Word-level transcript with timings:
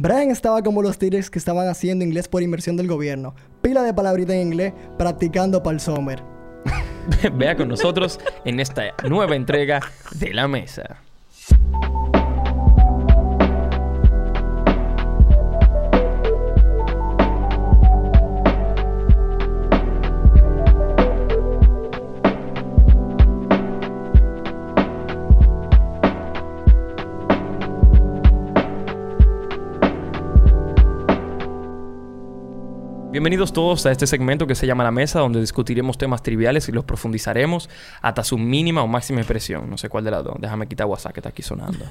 Brian 0.00 0.30
estaba 0.30 0.62
como 0.62 0.80
los 0.80 0.96
tigres 0.96 1.28
que 1.28 1.40
estaban 1.40 1.66
haciendo 1.66 2.04
inglés 2.04 2.28
por 2.28 2.40
inversión 2.40 2.76
del 2.76 2.86
gobierno. 2.86 3.34
Pila 3.62 3.82
de 3.82 3.92
palabritas 3.92 4.36
en 4.36 4.42
inglés, 4.42 4.72
practicando 4.96 5.60
para 5.60 5.74
el. 5.74 6.22
Vea 7.34 7.56
con 7.56 7.66
nosotros 7.66 8.20
en 8.44 8.60
esta 8.60 8.94
nueva 9.08 9.34
entrega 9.34 9.80
de 10.12 10.32
la 10.32 10.46
mesa. 10.46 11.02
Bienvenidos 33.10 33.54
todos 33.54 33.86
a 33.86 33.90
este 33.90 34.06
segmento 34.06 34.46
que 34.46 34.54
se 34.54 34.66
llama 34.66 34.84
La 34.84 34.90
Mesa, 34.90 35.20
donde 35.20 35.40
discutiremos 35.40 35.96
temas 35.96 36.22
triviales 36.22 36.68
y 36.68 36.72
los 36.72 36.84
profundizaremos 36.84 37.70
hasta 38.02 38.22
su 38.22 38.36
mínima 38.36 38.82
o 38.82 38.86
máxima 38.86 39.20
expresión. 39.20 39.70
No 39.70 39.78
sé 39.78 39.88
cuál 39.88 40.04
de 40.04 40.10
las 40.10 40.22
dos. 40.22 40.36
Déjame 40.38 40.68
quitar 40.68 40.86
WhatsApp 40.86 41.14
que 41.14 41.20
está 41.20 41.30
aquí 41.30 41.42
sonando. 41.42 41.86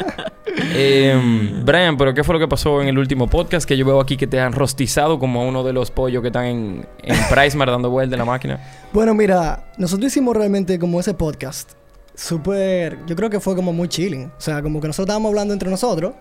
eh, 0.46 1.60
Brian, 1.62 1.98
¿pero 1.98 2.14
qué 2.14 2.24
fue 2.24 2.32
lo 2.32 2.38
que 2.38 2.48
pasó 2.48 2.80
en 2.80 2.88
el 2.88 2.96
último 2.96 3.28
podcast? 3.28 3.68
Que 3.68 3.76
yo 3.76 3.84
veo 3.84 4.00
aquí 4.00 4.16
que 4.16 4.26
te 4.26 4.40
han 4.40 4.54
rostizado 4.54 5.18
como 5.18 5.46
uno 5.46 5.64
de 5.64 5.74
los 5.74 5.90
pollos 5.90 6.22
que 6.22 6.28
están 6.28 6.46
en, 6.46 6.88
en 7.02 7.16
Pricemar 7.30 7.70
dando 7.70 7.90
vuelta 7.90 8.14
en 8.14 8.20
la 8.20 8.24
máquina. 8.24 8.58
Bueno, 8.90 9.12
mira, 9.12 9.70
nosotros 9.76 10.06
hicimos 10.06 10.34
realmente 10.34 10.78
como 10.78 10.98
ese 10.98 11.12
podcast. 11.12 11.72
Súper, 12.14 13.04
yo 13.04 13.14
creo 13.16 13.28
que 13.28 13.38
fue 13.38 13.54
como 13.54 13.74
muy 13.74 13.88
chilling. 13.88 14.32
O 14.34 14.40
sea, 14.40 14.62
como 14.62 14.80
que 14.80 14.86
nosotros 14.86 15.08
estábamos 15.08 15.28
hablando 15.28 15.52
entre 15.52 15.68
nosotros 15.68 16.14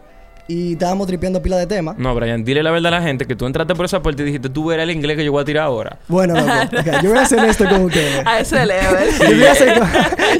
y 0.47 0.73
estábamos 0.73 1.07
tripeando 1.07 1.41
pila 1.41 1.57
de 1.57 1.67
temas. 1.67 1.97
No, 1.97 2.13
Brian, 2.15 2.43
dile 2.43 2.61
la 2.63 2.71
verdad 2.71 2.93
a 2.93 2.99
la 2.99 3.05
gente 3.05 3.25
que 3.25 3.35
tú 3.35 3.45
entraste 3.45 3.75
por 3.75 3.85
esa 3.85 4.01
puerta 4.01 4.21
y 4.21 4.25
dijiste, 4.25 4.49
tú 4.49 4.65
verás 4.65 4.83
el 4.83 4.91
inglés 4.91 5.17
que 5.17 5.25
yo 5.25 5.31
voy 5.31 5.41
a 5.41 5.45
tirar 5.45 5.65
ahora. 5.65 5.99
Bueno, 6.07 6.35
loco, 6.35 6.49
yo 7.03 7.09
voy 7.09 7.19
a 7.19 7.21
hacer 7.21 7.43
esto 7.45 7.67
con 7.67 7.81
ustedes. 7.83 8.25
A 8.25 8.39
ese 8.39 8.65
level. 8.65 9.09
Yo 9.19 9.35
voy, 9.35 9.45
a 9.45 9.51
hacer, 9.51 9.81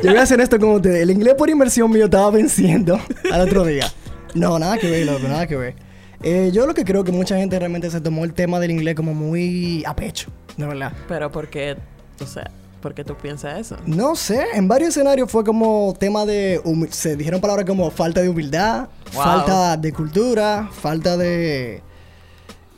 yo 0.03 0.09
voy 0.09 0.19
a 0.19 0.21
hacer 0.21 0.41
esto 0.41 0.59
con 0.59 0.69
ustedes. 0.71 1.01
El 1.01 1.11
inglés 1.11 1.35
por 1.35 1.49
inversión 1.49 1.89
mío 1.91 2.05
estaba 2.05 2.29
venciendo 2.31 2.99
al 3.31 3.41
otro 3.41 3.65
día. 3.65 3.85
No, 4.33 4.57
nada 4.59 4.77
que 4.77 4.89
ver, 4.89 5.05
loco, 5.05 5.27
nada 5.27 5.47
que 5.47 5.55
ver. 5.55 5.75
Eh, 6.23 6.51
yo 6.53 6.65
lo 6.65 6.73
que 6.73 6.85
creo 6.85 7.03
que 7.03 7.11
mucha 7.11 7.37
gente 7.37 7.59
realmente 7.59 7.89
se 7.89 7.99
tomó 7.99 8.23
el 8.23 8.33
tema 8.33 8.59
del 8.59 8.71
inglés 8.71 8.95
como 8.95 9.13
muy 9.13 9.83
a 9.85 9.95
pecho, 9.95 10.31
de 10.57 10.65
verdad. 10.65 10.93
Pero 11.07 11.29
¿por 11.31 11.49
qué? 11.49 11.75
O 12.21 12.25
sea, 12.25 12.49
¿por 12.83 12.93
qué 12.93 13.03
tú 13.03 13.15
piensas 13.15 13.59
eso? 13.59 13.77
No 13.87 14.15
sé, 14.15 14.45
en 14.53 14.67
varios 14.67 14.89
escenarios 14.89 15.31
fue 15.31 15.43
como 15.43 15.95
tema 15.99 16.23
de... 16.25 16.61
Se 16.91 17.15
dijeron 17.15 17.41
palabras 17.41 17.65
como 17.65 17.89
falta 17.89 18.21
de 18.21 18.29
humildad, 18.29 18.89
Wow. 19.13 19.23
falta 19.23 19.77
de 19.77 19.91
cultura, 19.93 20.69
falta 20.71 21.17
de... 21.17 21.81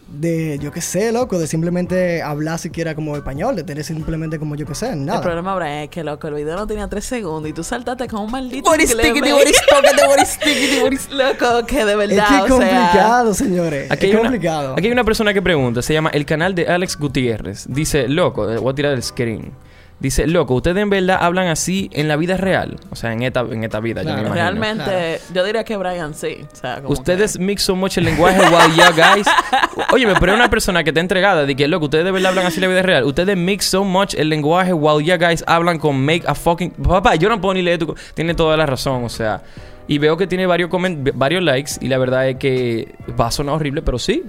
De, 0.08 0.60
yo 0.62 0.72
qué 0.72 0.82
sé, 0.82 1.12
loco, 1.12 1.40
de 1.40 1.48
simplemente 1.48 2.22
hablar 2.22 2.60
siquiera 2.60 2.94
como 2.94 3.16
español, 3.18 3.56
de 3.56 3.64
tener 3.64 3.84
simplemente 3.84 4.38
como 4.38 4.56
yo 4.56 4.64
qué 4.68 4.76
sé, 4.76 4.96
nada. 4.96 5.18
El 5.18 5.24
problema, 5.24 5.56
Brian, 5.56 5.72
es 5.80 5.90
que 5.90 6.04
loco, 6.04 6.28
el 6.28 6.36
video 6.36 6.56
no 6.56 6.68
tenía 6.68 6.88
tres 6.88 7.06
segundos 7.06 7.50
y 7.50 7.54
tú 7.54 7.64
saltaste 7.64 8.08
con 8.08 8.22
un 8.22 8.32
maldito 8.32 8.70
Boris 8.70 8.92
inglés, 8.92 9.08
tickety, 9.08 9.30
man. 9.32 9.40
Boris 9.40 9.58
toquete, 9.70 10.08
Boris 10.08 10.40
tickety, 10.40 10.80
Boris- 10.80 11.10
Loco, 11.12 11.66
que 11.66 11.84
de 11.86 11.92
Es 11.94 11.98
verdad, 11.98 12.28
que 12.28 12.36
es 12.36 12.40
sea... 12.44 12.48
complicado, 12.50 13.34
señores. 13.34 13.92
Aquí 13.92 14.06
es 14.06 14.12
hay, 14.12 14.20
una, 14.20 14.30
complicado. 14.30 14.74
aquí 14.78 14.86
hay 14.86 14.92
una 14.94 15.04
persona 15.04 15.34
que 15.34 15.42
pregunta, 15.42 15.82
se 15.82 15.94
llama 15.94 16.12
el 16.14 16.24
canal 16.28 16.54
de 16.54 16.68
Alex 16.68 16.98
Gutiérrez. 17.00 17.66
Dice, 17.68 18.08
loco, 18.08 18.50
eh, 18.52 18.58
voy 18.60 18.72
a 18.74 18.76
tirar 18.76 18.94
el 18.94 19.02
screen. 19.02 19.54
Dice, 19.98 20.28
loco, 20.28 20.56
¿ustedes 20.56 20.78
en 20.84 20.90
verdad 20.90 21.18
hablan 21.22 21.48
así 21.48 21.90
en 21.94 22.10
la 22.10 22.18
vida 22.18 22.36
real? 22.36 22.76
O 22.92 22.96
sea, 22.98 23.14
en 23.14 23.24
esta, 23.24 23.40
en 23.40 23.64
esta 23.64 23.80
vida, 23.80 24.04
yo 24.04 24.10
me 24.10 24.16
Claro. 24.24 24.28
imagino. 24.28 24.44
Realmente, 24.86 25.22
yo 25.34 25.44
diría 25.46 25.64
que 25.64 25.78
Brian 25.78 26.14
sí. 26.14 26.40
O 26.52 26.56
sea, 26.56 26.76
como 26.82 26.90
Ustedes 26.90 27.38
que- 27.38 27.44
mix 27.44 27.64
so 27.64 27.76
much 27.78 27.98
el 27.98 28.04
lenguaje 28.04 28.40
while 28.42 28.76
ya 28.76 28.92
guys. 28.92 29.26
Oye, 29.94 30.06
pero 30.20 30.34
es 30.34 30.38
una 30.38 30.50
persona 30.50 30.84
que 30.84 30.90
está 30.90 31.00
entregada 31.00 31.46
de 31.46 31.56
que, 31.56 31.68
loco, 31.70 31.86
ustedes 31.86 32.04
de 32.04 32.12
verdad 32.12 32.32
hablan 32.32 32.46
así 32.46 32.58
en 32.58 32.62
la 32.64 32.68
vida 32.68 32.82
real. 32.82 33.06
Ustedes 33.06 33.38
mix 33.38 33.66
so 33.66 33.86
much 33.86 34.16
el 34.16 34.28
lenguaje 34.30 34.74
while 34.74 35.04
ya 35.04 35.16
guys 35.18 35.44
hablan 35.48 35.80
con 35.80 35.98
make 36.04 36.24
a 36.28 36.36
fucking. 36.36 36.72
Papá, 36.72 37.16
yo 37.16 37.30
no 37.30 37.40
puedo 37.40 37.54
ni 37.54 37.62
leer 37.62 37.80
tu. 37.80 37.96
Tiene 38.14 38.34
toda 38.36 38.58
la 38.58 38.66
razón, 38.66 39.06
o 39.06 39.10
sea. 39.10 39.42
Y 39.88 39.98
veo 40.00 40.18
que 40.18 40.28
tiene 40.28 40.46
varios, 40.46 40.70
comen- 40.70 41.12
varios 41.16 41.42
likes 41.42 41.74
y 41.80 41.88
la 41.88 41.98
verdad 42.00 42.28
es 42.28 42.36
que 42.38 42.96
va 43.20 43.28
a 43.28 43.32
sonar 43.32 43.56
horrible, 43.56 43.82
pero 43.82 43.98
sí. 43.98 44.24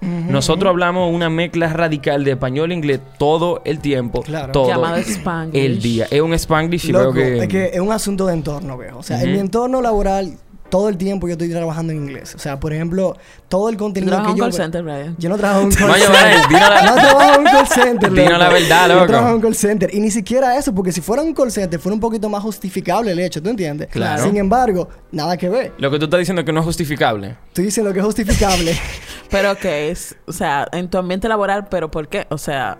Nosotros 0.00 0.70
hablamos 0.70 1.12
una 1.12 1.30
mezcla 1.30 1.72
radical 1.72 2.24
de 2.24 2.32
español 2.32 2.72
e 2.72 2.74
inglés 2.74 3.00
todo 3.18 3.62
el 3.64 3.80
tiempo. 3.80 4.22
Claro. 4.22 4.52
Todo 4.52 4.68
Llamado 4.68 4.96
Spanglish. 4.96 5.64
el 5.64 5.82
día. 5.82 6.06
Es 6.10 6.20
un 6.20 6.32
Spanglish 6.34 6.88
y 6.88 6.92
Loco, 6.92 7.12
veo 7.12 7.38
que... 7.38 7.42
es 7.42 7.48
que 7.48 7.64
es 7.74 7.80
un 7.80 7.92
asunto 7.92 8.26
de 8.26 8.34
entorno, 8.34 8.76
viejo. 8.78 8.98
O 8.98 9.02
sea, 9.02 9.22
en 9.22 9.32
mi 9.32 9.38
entorno 9.38 9.80
laboral, 9.80 10.36
todo 10.68 10.88
el 10.88 10.96
tiempo 10.96 11.26
yo 11.28 11.32
estoy 11.32 11.48
trabajando 11.50 11.92
en 11.92 11.98
inglés. 12.02 12.34
O 12.34 12.38
sea, 12.38 12.58
por 12.60 12.72
ejemplo, 12.72 13.16
todo 13.48 13.68
el 13.68 13.76
¿Tú 13.76 13.84
contenido 13.84 14.22
que 14.22 14.30
yo... 14.30 14.36
call 14.44 14.52
center, 14.52 14.82
Brian? 14.82 15.14
Yo 15.18 15.28
no 15.28 15.36
trabajo 15.36 15.60
en 15.60 15.66
un 15.66 15.72
call 15.72 15.94
center. 15.94 16.12
vaya, 16.12 16.48
dinos 16.48 16.68
la- 16.70 16.82
No 16.82 16.94
trabajo 16.94 17.32
en 17.34 17.38
un 17.40 17.44
call 17.46 17.66
center, 17.68 18.12
loco. 18.12 18.30
la 18.38 18.48
verdad, 18.48 18.88
Yo 18.88 18.94
loco. 18.94 19.06
trabajo 19.06 19.28
en 19.30 19.34
un 19.36 19.40
call 19.42 19.54
center. 19.54 19.94
Y 19.94 20.00
ni 20.00 20.10
siquiera 20.10 20.56
eso, 20.56 20.74
porque 20.74 20.92
si 20.92 21.00
fuera 21.00 21.22
un 21.22 21.32
call 21.34 21.50
center, 21.52 21.78
fuera 21.80 21.94
un 21.94 22.00
poquito 22.00 22.28
más 22.28 22.42
justificable 22.42 23.12
el 23.12 23.18
hecho, 23.20 23.42
¿tú 23.42 23.50
entiendes? 23.50 23.88
Claro. 23.88 24.22
Sin 24.24 24.36
embargo, 24.36 24.88
nada 25.12 25.36
que 25.36 25.48
ver. 25.48 25.72
Lo 25.78 25.90
que 25.90 25.98
tú 25.98 26.04
estás 26.06 26.18
diciendo 26.18 26.40
es 26.40 26.46
que 26.46 26.52
no 26.52 26.60
es 26.60 26.66
justificable. 26.66 27.36
Estoy 27.48 27.66
diciendo 27.66 27.92
que 27.92 28.00
es 28.00 28.04
justificable. 28.04 28.76
Pero 29.30 29.56
que 29.56 29.90
es, 29.90 30.16
o 30.26 30.32
sea, 30.32 30.66
en 30.72 30.88
tu 30.88 30.98
ambiente 30.98 31.28
laboral, 31.28 31.66
pero 31.68 31.90
¿por 31.90 32.06
qué? 32.06 32.26
O 32.30 32.38
sea, 32.38 32.78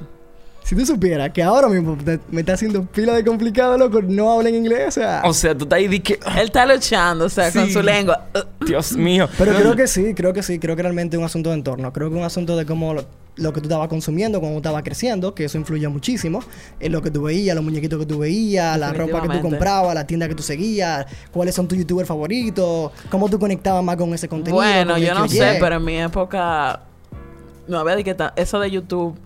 si 0.66 0.75
tú 0.75 0.84
supieras 0.84 1.31
que 1.31 1.44
ahora 1.44 1.69
mismo 1.69 1.97
te- 1.97 2.19
me 2.28 2.41
está 2.41 2.54
haciendo 2.54 2.82
pila 2.82 3.12
de 3.15 3.25
complicado, 3.25 3.78
loco, 3.78 4.03
no 4.03 4.32
hablen 4.32 4.53
inglés, 4.56 4.88
o 4.88 4.91
sea... 4.91 5.22
O 5.25 5.32
sea, 5.32 5.56
tú 5.56 5.62
estás 5.62 5.77
ahí 5.77 6.00
que... 6.00 6.15
él 6.15 6.44
está 6.47 6.66
luchando, 6.66 7.27
o 7.27 7.28
sea, 7.28 7.53
con 7.53 7.71
su 7.71 7.81
lengua. 7.81 8.27
Dios 8.66 8.97
mío. 8.97 9.28
Pero 9.38 9.54
creo 9.54 9.77
que 9.77 9.87
sí, 9.87 10.12
creo 10.12 10.32
que 10.32 10.43
sí, 10.43 10.59
creo 10.59 10.75
que 10.75 10.82
realmente 10.82 11.15
es 11.16 11.21
un 11.21 11.25
asunto 11.25 11.50
de 11.50 11.54
entorno. 11.54 11.93
Creo 11.93 12.09
que 12.09 12.16
es 12.16 12.19
un 12.19 12.27
asunto 12.27 12.56
de 12.56 12.66
cómo 12.66 12.94
lo, 12.94 13.04
lo 13.37 13.53
que 13.53 13.60
tú 13.60 13.66
estabas 13.69 13.87
consumiendo 13.87 14.41
cuando 14.41 14.56
estabas 14.56 14.82
creciendo, 14.82 15.37
que 15.37 15.44
eso 15.44 15.56
influye 15.56 15.87
muchísimo 15.87 16.43
en 16.81 16.91
lo 16.91 17.00
que 17.00 17.12
tú 17.12 17.22
veías, 17.22 17.54
los 17.54 17.65
muñequitos 17.65 18.00
que 18.00 18.06
tú 18.06 18.19
veías, 18.19 18.77
la 18.77 18.93
ropa 18.93 19.22
que 19.22 19.28
tú 19.28 19.41
comprabas, 19.43 19.94
la 19.94 20.04
tienda 20.04 20.27
que 20.27 20.34
tú 20.34 20.43
seguías, 20.43 21.06
cuáles 21.31 21.54
son 21.54 21.69
tus 21.69 21.78
youtubers 21.78 22.09
favoritos, 22.09 22.91
cómo 23.09 23.28
tú 23.28 23.38
conectabas 23.38 23.84
más 23.84 23.94
con 23.94 24.12
ese 24.12 24.27
contenido. 24.27 24.56
Bueno, 24.56 24.94
con 24.94 25.00
yo 25.00 25.15
no 25.15 25.28
sé, 25.28 25.59
pero 25.60 25.77
en 25.77 25.84
mi 25.84 25.97
época 26.00 26.81
no 27.69 27.78
había 27.78 27.94
de 27.94 28.03
que 28.03 28.16
eso 28.34 28.59
de 28.59 28.71
YouTube. 28.71 29.16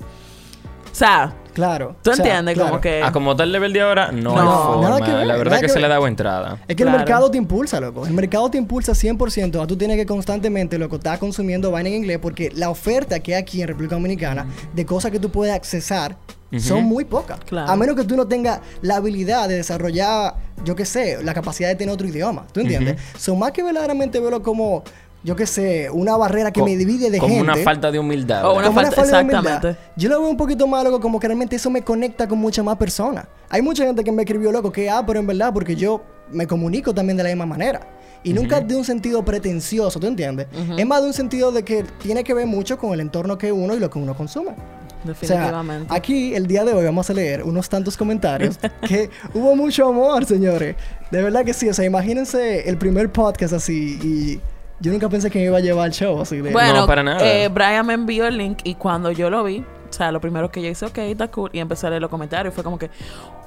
O 0.91 0.95
sea, 0.95 1.35
Claro. 1.53 1.97
tú 2.03 2.11
o 2.11 2.15
sea, 2.15 2.25
entiendes 2.25 2.55
claro. 2.55 2.71
como 2.71 2.81
que 2.81 3.03
A 3.03 3.11
como 3.13 3.35
tal 3.35 3.51
level 3.51 3.73
de 3.73 3.81
ahora, 3.81 4.13
no, 4.13 4.35
No, 4.35 4.41
hay 4.41 4.47
forma. 4.47 4.89
nada 4.89 5.05
que 5.05 5.13
ver, 5.13 5.27
la 5.27 5.37
verdad 5.37 5.51
nada 5.53 5.61
que, 5.61 5.67
que 5.67 5.73
se 5.73 5.81
le 5.81 5.87
ha 5.87 5.89
dado 5.89 6.07
entrada. 6.07 6.59
Es 6.69 6.77
que 6.77 6.85
el 6.85 6.91
mercado 6.91 7.31
te 7.31 7.39
impulsa, 7.39 7.81
loco. 7.81 8.07
El 8.07 8.13
mercado 8.15 8.51
te 8.51 8.57
impulsa 8.59 8.93
100%. 8.95 9.61
a 9.63 9.67
Tú 9.67 9.77
tienes 9.77 9.97
que 9.97 10.07
constantemente, 10.07 10.79
loco, 10.79 10.97
estar 10.97 11.19
consumiendo 11.19 11.71
vaina 11.71 11.89
en 11.89 11.97
inglés 11.97 12.19
porque 12.23 12.51
la 12.55 12.71
oferta 12.71 13.19
que 13.21 13.35
hay 13.35 13.43
aquí 13.43 13.63
en 13.63 13.69
República 13.69 13.97
Dominicana 13.97 14.47
de 14.73 14.87
cosas 14.87 15.11
que 15.11 15.19
tú 15.19 15.31
puedes 15.31 15.55
accesar 15.55 16.17
son 16.59 16.85
muy 16.85 17.05
pocas. 17.05 17.39
Claro. 17.47 17.71
A 17.71 17.77
menos 17.77 17.95
que 17.97 18.05
tú 18.05 18.17
no 18.17 18.27
tengas 18.27 18.61
la 18.83 18.97
habilidad 18.97 19.49
de 19.49 19.57
desarrollar, 19.57 20.35
yo 20.65 20.75
qué 20.75 20.85
sé, 20.85 21.23
la 21.23 21.33
capacidad 21.35 21.69
de 21.69 21.75
tener 21.77 21.93
otro 21.95 22.07
idioma. 22.09 22.47
¿Tú 22.53 22.61
entiendes? 22.61 22.97
Son 23.19 23.39
más 23.39 23.53
que 23.53 23.63
verdaderamente 23.63 24.19
verlo 24.21 24.43
como, 24.43 24.83
yo 25.23 25.37
qué 25.37 25.47
sé, 25.47 25.91
una 25.91 26.17
barrera 26.17 26.51
que 26.51 26.61
Co- 26.61 26.67
me 26.67 26.77
divide 26.77 27.11
de 27.11 27.19
como 27.19 27.35
gente. 27.35 27.53
una 27.53 27.57
falta 27.63 27.91
de 27.91 27.99
humildad. 27.99 28.45
O 28.47 28.57
¿verdad? 28.57 28.59
una 28.59 28.67
Como 28.69 28.81
falta- 28.81 29.03
de 29.17 29.23
humildad. 29.23 29.41
exactamente. 29.45 29.81
Yo 29.97 30.09
lo 30.09 30.21
veo 30.21 30.31
un 30.31 30.37
poquito 30.37 30.67
más, 30.67 30.83
loco, 30.85 31.01
como 31.01 31.21
que 31.21 31.27
realmente 31.27 31.57
eso 31.57 31.69
me 31.71 31.83
conecta 31.83 32.27
con 32.27 32.39
muchas 32.39 32.65
más 32.65 32.77
personas. 32.77 33.27
Hay 33.49 33.61
mucha 33.63 33.85
gente 33.85 34.03
que 34.03 34.13
me 34.13 34.23
escribió, 34.23 34.51
loco, 34.53 34.73
que, 34.73 34.89
ah, 34.89 35.03
pero 35.07 35.21
en 35.21 35.27
verdad, 35.27 35.53
porque 35.53 35.77
yo 35.77 36.03
me 36.33 36.47
comunico 36.47 36.95
también 36.95 37.17
de 37.17 37.23
la 37.25 37.29
misma 37.31 37.47
manera. 37.47 37.81
Y 38.23 38.33
nunca 38.35 38.61
de 38.61 38.77
un 38.77 38.85
sentido 38.85 39.25
pretencioso, 39.25 39.99
¿tú 39.99 40.07
entiendes? 40.07 40.47
Es 40.77 40.87
más 40.87 41.01
de 41.01 41.07
un 41.09 41.15
sentido 41.15 41.53
de 41.53 41.63
que 41.65 41.85
tiene 42.03 42.23
que 42.23 42.35
ver 42.35 42.47
mucho 42.47 42.77
con 42.79 42.93
el 42.93 43.01
entorno 43.01 43.39
que 43.39 43.51
uno 43.51 43.75
y 43.75 43.79
lo 43.79 43.89
que 43.89 43.99
uno 43.99 44.15
consume. 44.15 44.51
O 44.51 44.55
sea, 44.55 45.15
definitivamente. 45.15 45.87
aquí 45.95 46.35
el 46.35 46.47
día 46.47 46.63
de 46.63 46.75
hoy 46.75 46.85
vamos 46.85 47.09
a 47.09 47.15
leer 47.15 47.43
unos 47.43 47.71
tantos 47.71 47.97
comentarios 47.97 48.59
que 48.87 49.09
hubo 49.33 49.57
mucho 49.57 49.89
amor, 49.89 50.27
señores. 50.27 50.77
De 51.11 51.23
verdad 51.23 51.43
que 51.47 51.55
sí. 51.55 51.71
O 51.71 51.73
sea, 51.75 51.87
imagínense 51.87 52.69
el 52.69 52.77
primer 52.77 53.11
podcast 53.11 53.55
así 53.55 53.99
y 54.03 54.41
yo 54.81 54.91
nunca 54.93 55.09
pensé 55.09 55.31
que 55.31 55.39
me 55.39 55.45
iba 55.47 55.59
a 55.59 55.61
llevar 55.61 55.87
al 55.87 55.93
show 55.93 56.21
así 56.21 56.39
de... 56.39 56.51
bueno, 56.53 56.81
No, 56.81 56.87
para 56.87 57.03
nada. 57.03 57.21
eh, 57.25 57.49
Brian 57.49 57.87
me 57.87 57.95
envió 57.95 58.27
el 58.27 58.37
link 58.39 58.59
y 58.65 58.75
cuando 58.75 59.11
yo 59.13 59.29
lo 59.31 59.45
vi, 59.45 59.59
o 59.61 59.93
sea, 59.93 60.11
lo 60.13 60.21
primero 60.21 60.51
que 60.51 60.63
yo 60.63 60.69
hice, 60.69 60.87
ok, 60.87 60.99
está 60.99 61.29
cool, 61.29 61.51
y 61.53 61.59
empecé 61.59 61.87
a 61.87 61.91
leer 61.91 62.03
los 62.03 62.11
comentarios, 62.11 62.55
fue 62.55 62.63
como 62.65 62.79
que, 62.79 62.91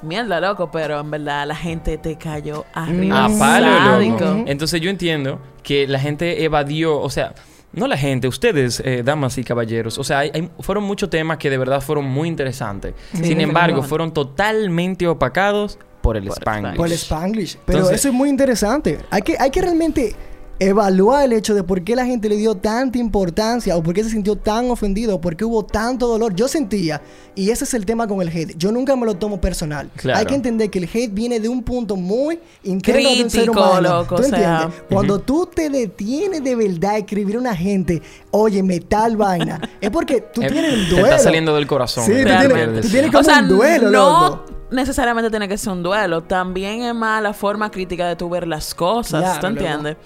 mierda, 0.02 0.40
loco, 0.40 0.70
pero 0.70 1.00
en 1.00 1.10
verdad 1.10 1.46
la 1.46 1.56
gente 1.56 1.98
te 1.98 2.16
cayó 2.16 2.64
arriba. 2.74 3.24
A 3.24 3.28
palo, 3.38 3.98
loco. 4.00 4.44
Entonces 4.46 4.80
yo 4.80 4.90
entiendo 4.90 5.40
que 5.62 5.86
la 5.88 5.98
gente 5.98 6.44
evadió, 6.44 7.00
o 7.00 7.08
sea, 7.10 7.32
no 7.72 7.88
la 7.88 7.96
gente, 7.96 8.28
ustedes, 8.28 8.80
eh, 8.84 9.02
damas 9.04 9.36
y 9.38 9.42
caballeros, 9.42 9.98
o 9.98 10.04
sea, 10.04 10.20
hay- 10.20 10.30
hay- 10.34 10.50
fueron 10.60 10.84
muchos 10.84 11.10
temas 11.10 11.38
que 11.38 11.50
de 11.50 11.58
verdad 11.58 11.80
fueron 11.80 12.04
muy 12.04 12.28
interesantes. 12.28 12.94
Sin 13.14 13.40
embargo, 13.40 13.82
fueron 13.82 14.12
totalmente 14.12 15.08
opacados 15.08 15.78
por 16.02 16.16
el 16.18 16.24
Por 16.26 16.36
Spanglish. 16.38 16.76
Por 16.76 16.86
el 16.86 16.92
Spanglish. 16.92 17.58
Pero 17.64 17.78
Entonces- 17.78 18.00
eso 18.00 18.08
es 18.08 18.14
muy 18.14 18.28
interesante. 18.28 18.98
Hay 19.10 19.22
que, 19.22 19.36
hay 19.40 19.50
que 19.50 19.62
realmente 19.62 20.14
evaluar 20.58 21.24
el 21.24 21.32
hecho 21.32 21.54
de 21.54 21.62
por 21.62 21.82
qué 21.82 21.96
la 21.96 22.04
gente 22.06 22.28
le 22.28 22.36
dio 22.36 22.54
tanta 22.54 22.98
importancia 22.98 23.76
o 23.76 23.82
por 23.82 23.94
qué 23.94 24.04
se 24.04 24.10
sintió 24.10 24.36
tan 24.36 24.70
ofendido 24.70 25.16
o 25.16 25.20
por 25.20 25.36
qué 25.36 25.44
hubo 25.44 25.64
tanto 25.64 26.06
dolor. 26.06 26.34
Yo 26.34 26.48
sentía, 26.48 27.02
y 27.34 27.50
ese 27.50 27.64
es 27.64 27.74
el 27.74 27.84
tema 27.86 28.06
con 28.06 28.20
el 28.22 28.28
hate, 28.28 28.56
yo 28.56 28.70
nunca 28.72 28.94
me 28.96 29.06
lo 29.06 29.14
tomo 29.16 29.40
personal. 29.40 29.90
Claro. 29.96 30.18
Hay 30.20 30.26
que 30.26 30.34
entender 30.34 30.70
que 30.70 30.78
el 30.78 30.84
hate 30.84 31.12
viene 31.12 31.40
de 31.40 31.48
un 31.48 31.62
punto 31.62 31.96
muy 31.96 32.38
interno 32.62 33.08
de 33.10 33.22
un 33.24 33.30
ser 33.30 33.42
Crítico, 33.44 33.60
humano. 33.62 33.80
loco, 34.00 34.16
¿Tú 34.16 34.22
o 34.22 34.24
sea. 34.26 34.38
entiendes? 34.62 34.82
Cuando 34.90 35.18
tú 35.18 35.46
te 35.52 35.68
detienes 35.70 36.42
de 36.44 36.54
verdad 36.56 36.92
a 36.92 36.98
escribir 36.98 37.36
a 37.36 37.38
una 37.40 37.56
gente, 37.56 38.00
oye, 38.30 38.62
tal 38.88 39.16
vaina, 39.16 39.60
es 39.80 39.90
porque 39.90 40.20
tú 40.32 40.40
tienes 40.40 40.72
un 40.74 40.84
te 40.84 40.90
duelo. 40.90 41.06
está 41.06 41.18
saliendo 41.18 41.54
del 41.54 41.66
corazón. 41.66 42.04
Sí, 42.04 42.12
tú 42.12 42.24
tienes, 42.48 42.80
tú 42.82 42.88
tienes 42.88 43.08
O 43.10 43.12
como 43.12 43.24
sea, 43.24 43.40
un 43.40 43.48
duelo, 43.48 43.90
no 43.90 44.30
loco. 44.30 44.44
Necesariamente 44.70 45.30
tiene 45.30 45.48
que 45.48 45.56
ser 45.58 45.72
un 45.72 45.82
duelo. 45.82 46.22
También 46.22 46.82
es 46.82 46.94
más 46.94 47.22
la 47.22 47.32
forma 47.32 47.70
crítica 47.70 48.06
de 48.08 48.16
tú 48.16 48.28
ver 48.28 48.46
las 48.46 48.74
cosas, 48.74 49.22
Claro, 49.22 49.40
¿tú 49.40 49.46
entiendes? 49.48 49.96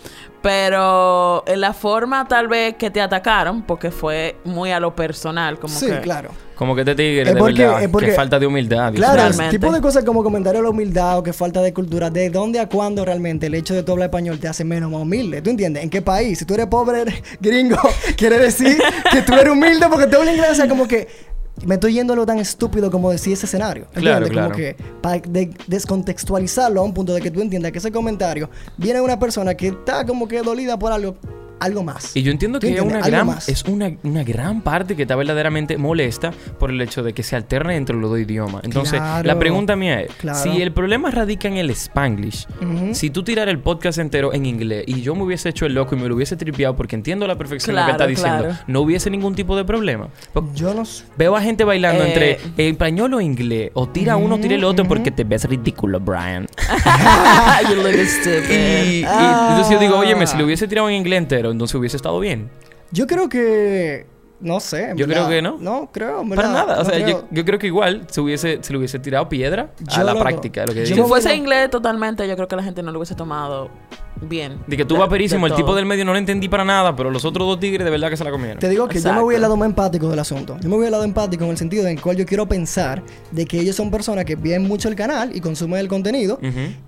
Pero 0.43 1.43
en 1.47 1.61
la 1.61 1.73
forma 1.73 2.27
tal 2.29 2.49
vez 2.49 2.77
que 2.77 2.91
te 2.91 3.01
atacaron, 3.01 3.63
porque 3.63 3.91
fue 3.91 4.37
muy 4.45 4.71
a 4.71 4.81
lo 4.81 4.95
personal, 4.95 5.59
como 5.59 5.75
Sí, 5.75 5.87
que... 5.87 6.01
claro. 6.01 6.31
Como 6.55 6.75
que 6.75 6.85
te 6.85 6.97
tigre, 6.97 7.23
Es 7.23 7.35
de 7.35 7.37
porque- 7.37 7.63
verdad. 7.65 7.83
es 7.85 7.89
porque- 7.89 8.07
que 8.07 8.13
falta 8.13 8.39
de 8.39 8.47
humildad. 8.47 8.93
Claro, 8.93 9.23
ese 9.29 9.49
tipo 9.49 9.71
de 9.71 9.81
cosas 9.81 10.03
como 10.05 10.25
comentario 10.25 10.59
de 10.61 10.65
la 10.65 10.71
humildad 10.71 11.19
o 11.19 11.23
que 11.23 11.33
falta 11.33 11.61
de 11.63 11.73
cultura, 11.73 12.11
¿de 12.11 12.31
dónde 12.31 12.59
a 12.59 12.69
cuándo 12.69 13.05
realmente 13.05 13.47
el 13.47 13.55
hecho 13.55 13.75
de 13.75 13.85
tú 13.85 13.93
hablar 13.93 14.07
español 14.09 14.41
te 14.41 14.49
hace 14.49 14.65
menos 14.65 14.91
más 14.91 15.01
humilde? 15.03 15.41
¿Tú 15.41 15.51
entiendes? 15.51 15.85
¿En 15.85 15.91
qué 15.91 16.03
país? 16.03 16.39
Si 16.41 16.45
tú 16.45 16.55
eres 16.55 16.67
pobre, 16.67 17.03
eres 17.03 17.23
gringo, 17.41 17.79
quiere 18.17 18.39
decir 18.39 18.77
que 19.13 19.23
tú 19.23 19.35
eres 19.35 19.53
humilde 19.53 19.87
porque 19.89 20.07
te 20.09 20.17
hablas 20.17 20.35
inglés, 20.35 20.51
o 20.51 20.55
sea, 20.57 20.69
como 20.69 20.89
que 20.89 21.07
me 21.67 21.75
estoy 21.75 21.95
yendo 21.95 22.13
a 22.13 22.17
lo 22.17 22.27
tan 22.27 22.39
estúpido 22.39 22.91
como 22.91 23.11
decir 23.11 23.33
ese 23.33 23.47
escenario. 23.47 23.87
Claro, 23.93 24.27
¿Entiendes? 24.27 24.31
claro. 24.31 24.51
Como 24.51 24.57
que 24.57 24.77
para 25.01 25.21
descontextualizarlo 25.67 26.81
a 26.81 26.85
un 26.85 26.95
punto 26.95 27.15
de 27.15 27.21
que 27.21 27.31
tú 27.31 27.41
entiendas 27.41 27.73
que 27.73 27.79
ese 27.79 27.93
comentario 27.93 28.51
viene 28.77 28.99
de 28.99 29.05
una 29.05 29.19
persona 29.19 29.55
que 29.55 29.69
está 29.69 30.05
como 30.07 30.29
que 30.29 30.43
dolida 30.43 30.79
por 30.79 30.93
algo, 30.93 31.17
algo 31.61 31.83
más. 31.85 32.17
Y 32.17 32.23
yo 32.23 32.31
entiendo 32.33 32.59
¿Tú 32.61 32.67
que 32.67 32.81
una, 32.81 33.01
gran, 33.01 33.27
más. 33.27 33.49
es 33.49 33.65
una, 33.65 33.91
una 34.03 34.23
gran 34.25 34.63
parte 34.63 34.97
que 34.97 35.03
está 35.03 35.17
verdaderamente 35.17 35.77
molesta 35.79 36.33
por 36.59 36.71
el 36.71 36.81
hecho 36.81 37.03
de 37.03 37.13
que 37.13 37.23
se 37.23 37.37
alterne 37.37 37.77
entre 37.77 37.97
los 37.97 38.11
dos 38.11 38.21
idiomas. 38.21 38.63
Entonces, 38.65 38.99
Claro. 39.01 39.27
la 39.27 39.39
pregunta 39.39 39.77
mía 39.77 40.01
es, 40.03 40.13
Claro. 40.15 40.39
si 40.39 40.61
el 40.63 40.73
problema 40.73 41.11
radica 41.11 41.49
en 41.49 41.57
el 41.57 41.71
spanglish, 41.71 42.47
Ujú. 42.61 42.95
si 42.95 43.11
tú 43.11 43.23
tirar 43.23 43.49
el 43.49 43.59
podcast 43.59 43.99
entero 43.99 44.33
en 44.33 44.47
inglés 44.47 44.85
y 44.87 45.01
yo 45.03 45.15
me 45.15 45.23
hubiese 45.25 45.49
hecho 45.49 45.67
el 45.67 45.75
loco 45.75 45.95
y 45.95 45.99
me 45.99 46.09
lo 46.09 46.15
hubiese 46.15 46.37
tripeado 46.37 46.77
porque 46.77 46.97
entiendo 46.97 47.25
a 47.25 47.29
la 47.29 47.37
perfección 47.37 47.77
lo 47.77 47.83
que 47.83 47.85
Claro, 47.87 47.93
está 47.93 48.07
diciendo, 48.07 48.45
claro. 48.45 48.59
no 48.67 48.81
hubiese 48.81 49.11
ningún 49.11 49.35
tipo 49.35 49.57
de 49.57 49.65
problema. 49.65 50.09
Por- 50.33 50.53
Yo 50.55 50.75
no 50.75 50.85
sé. 50.85 51.05
Veo 51.17 51.37
a 51.37 51.41
gente 51.41 51.65
bailando 51.65 52.05
Eh. 52.05 52.09
entre 52.09 52.69
español 52.69 53.15
o 53.15 53.21
inglés, 53.21 53.71
o 53.75 53.89
tira 53.89 54.17
uno 54.17 54.37
o 54.37 54.39
tira 54.39 54.55
el 54.55 54.65
otro 54.65 54.85
Ujú, 54.85 54.89
porque 54.95 55.11
te 55.11 55.25
ves 55.25 55.45
ridículo, 55.45 56.01
Brian. 56.01 56.47
you 57.69 57.75
look 57.77 57.95
stupid. 58.07 58.49
Y, 58.89 59.01
y 59.01 59.05
Ah. 59.07 59.49
entonces 59.51 59.73
yo 59.75 59.79
digo, 59.81 59.97
oye, 59.99 60.15
si 60.27 60.37
lo 60.37 60.45
hubiese 60.45 60.67
tirado 60.69 60.89
en 60.89 60.97
inglés 60.97 61.19
entero, 61.19 61.48
entonces 61.51 61.75
hubiese 61.75 61.97
estado 61.97 62.19
bien. 62.21 62.51
Yo 62.91 63.07
creo 63.07 63.29
que. 63.29 64.07
No 64.41 64.61
sé. 64.61 64.93
Yo 64.95 65.07
verdad. 65.07 65.27
creo 65.27 65.29
que 65.29 65.43
no. 65.43 65.59
No, 65.59 65.91
creo. 65.93 66.25
Para 66.29 66.49
nada. 66.49 66.75
O 66.77 66.85
no 66.85 66.85
sea, 66.85 66.95
creo. 66.95 67.09
yo, 67.09 67.29
yo 67.31 67.45
creo 67.45 67.59
que 67.59 67.67
igual 67.67 68.07
se, 68.09 68.21
hubiese, 68.21 68.59
se 68.63 68.73
le 68.73 68.79
hubiese 68.79 68.99
tirado 69.01 69.29
piedra 69.29 69.71
a 69.91 70.05
la 70.05 70.13
loco. 70.13 70.25
práctica 70.25 70.65
lo 70.65 70.73
que 70.75 70.87
si 70.87 70.95
me 70.95 71.03
fuese 71.05 71.35
inglés 71.35 71.71
totalmente, 71.71 72.27
yo 72.29 72.37
creo 72.37 72.47
que 72.47 72.55
la 72.57 72.63
gente 72.63 72.83
no 72.83 72.93
lo 72.93 72.99
hubiese 73.01 73.17
tomado 73.17 73.69
bien. 74.23 74.59
De 74.67 74.77
que 74.77 74.85
tú 74.85 74.95
De- 74.95 75.01
vas 75.01 75.09
perísimo, 75.09 75.47
el 75.47 75.55
tipo 75.55 75.75
del 75.75 75.87
medio 75.87 76.05
no 76.05 76.13
lo 76.13 76.19
entendí 76.19 76.49
para 76.49 76.65
nada, 76.65 76.95
pero 76.97 77.11
los 77.11 77.25
otros 77.25 77.47
dos 77.47 77.61
tigres 77.61 77.85
de 77.85 77.91
verdad 77.91 78.11
que 78.11 78.17
se 78.17 78.25
la 78.25 78.31
comieron. 78.31 78.59
Te 78.59 78.69
digo 78.69 78.89
que 78.89 79.01
yo 79.01 79.13
me 79.13 79.21
voy 79.21 79.35
al 79.35 79.41
lado 79.43 79.57
más 79.57 79.67
empático 79.69 80.09
del 80.09 80.19
asunto. 80.19 80.57
Yo 80.61 80.69
me 80.69 80.77
voy 80.77 80.87
al 80.87 80.93
lado 80.93 81.05
empático 81.05 81.45
en 81.45 81.51
el 81.51 81.57
sentido 81.57 81.85
en 81.87 81.97
el 81.97 82.01
cual 82.03 82.17
yo 82.17 82.27
quiero 82.27 82.47
pensar 82.47 83.03
de 83.31 83.45
que 83.47 83.61
ellos 83.61 83.77
son 83.77 83.91
personas 83.91 84.25
que 84.25 84.37
ven 84.37 84.67
mucho 84.67 84.89
el 84.89 84.95
canal 84.97 85.35
y 85.35 85.41
consumen 85.41 85.81
el 85.81 85.89
contenido. 85.89 86.39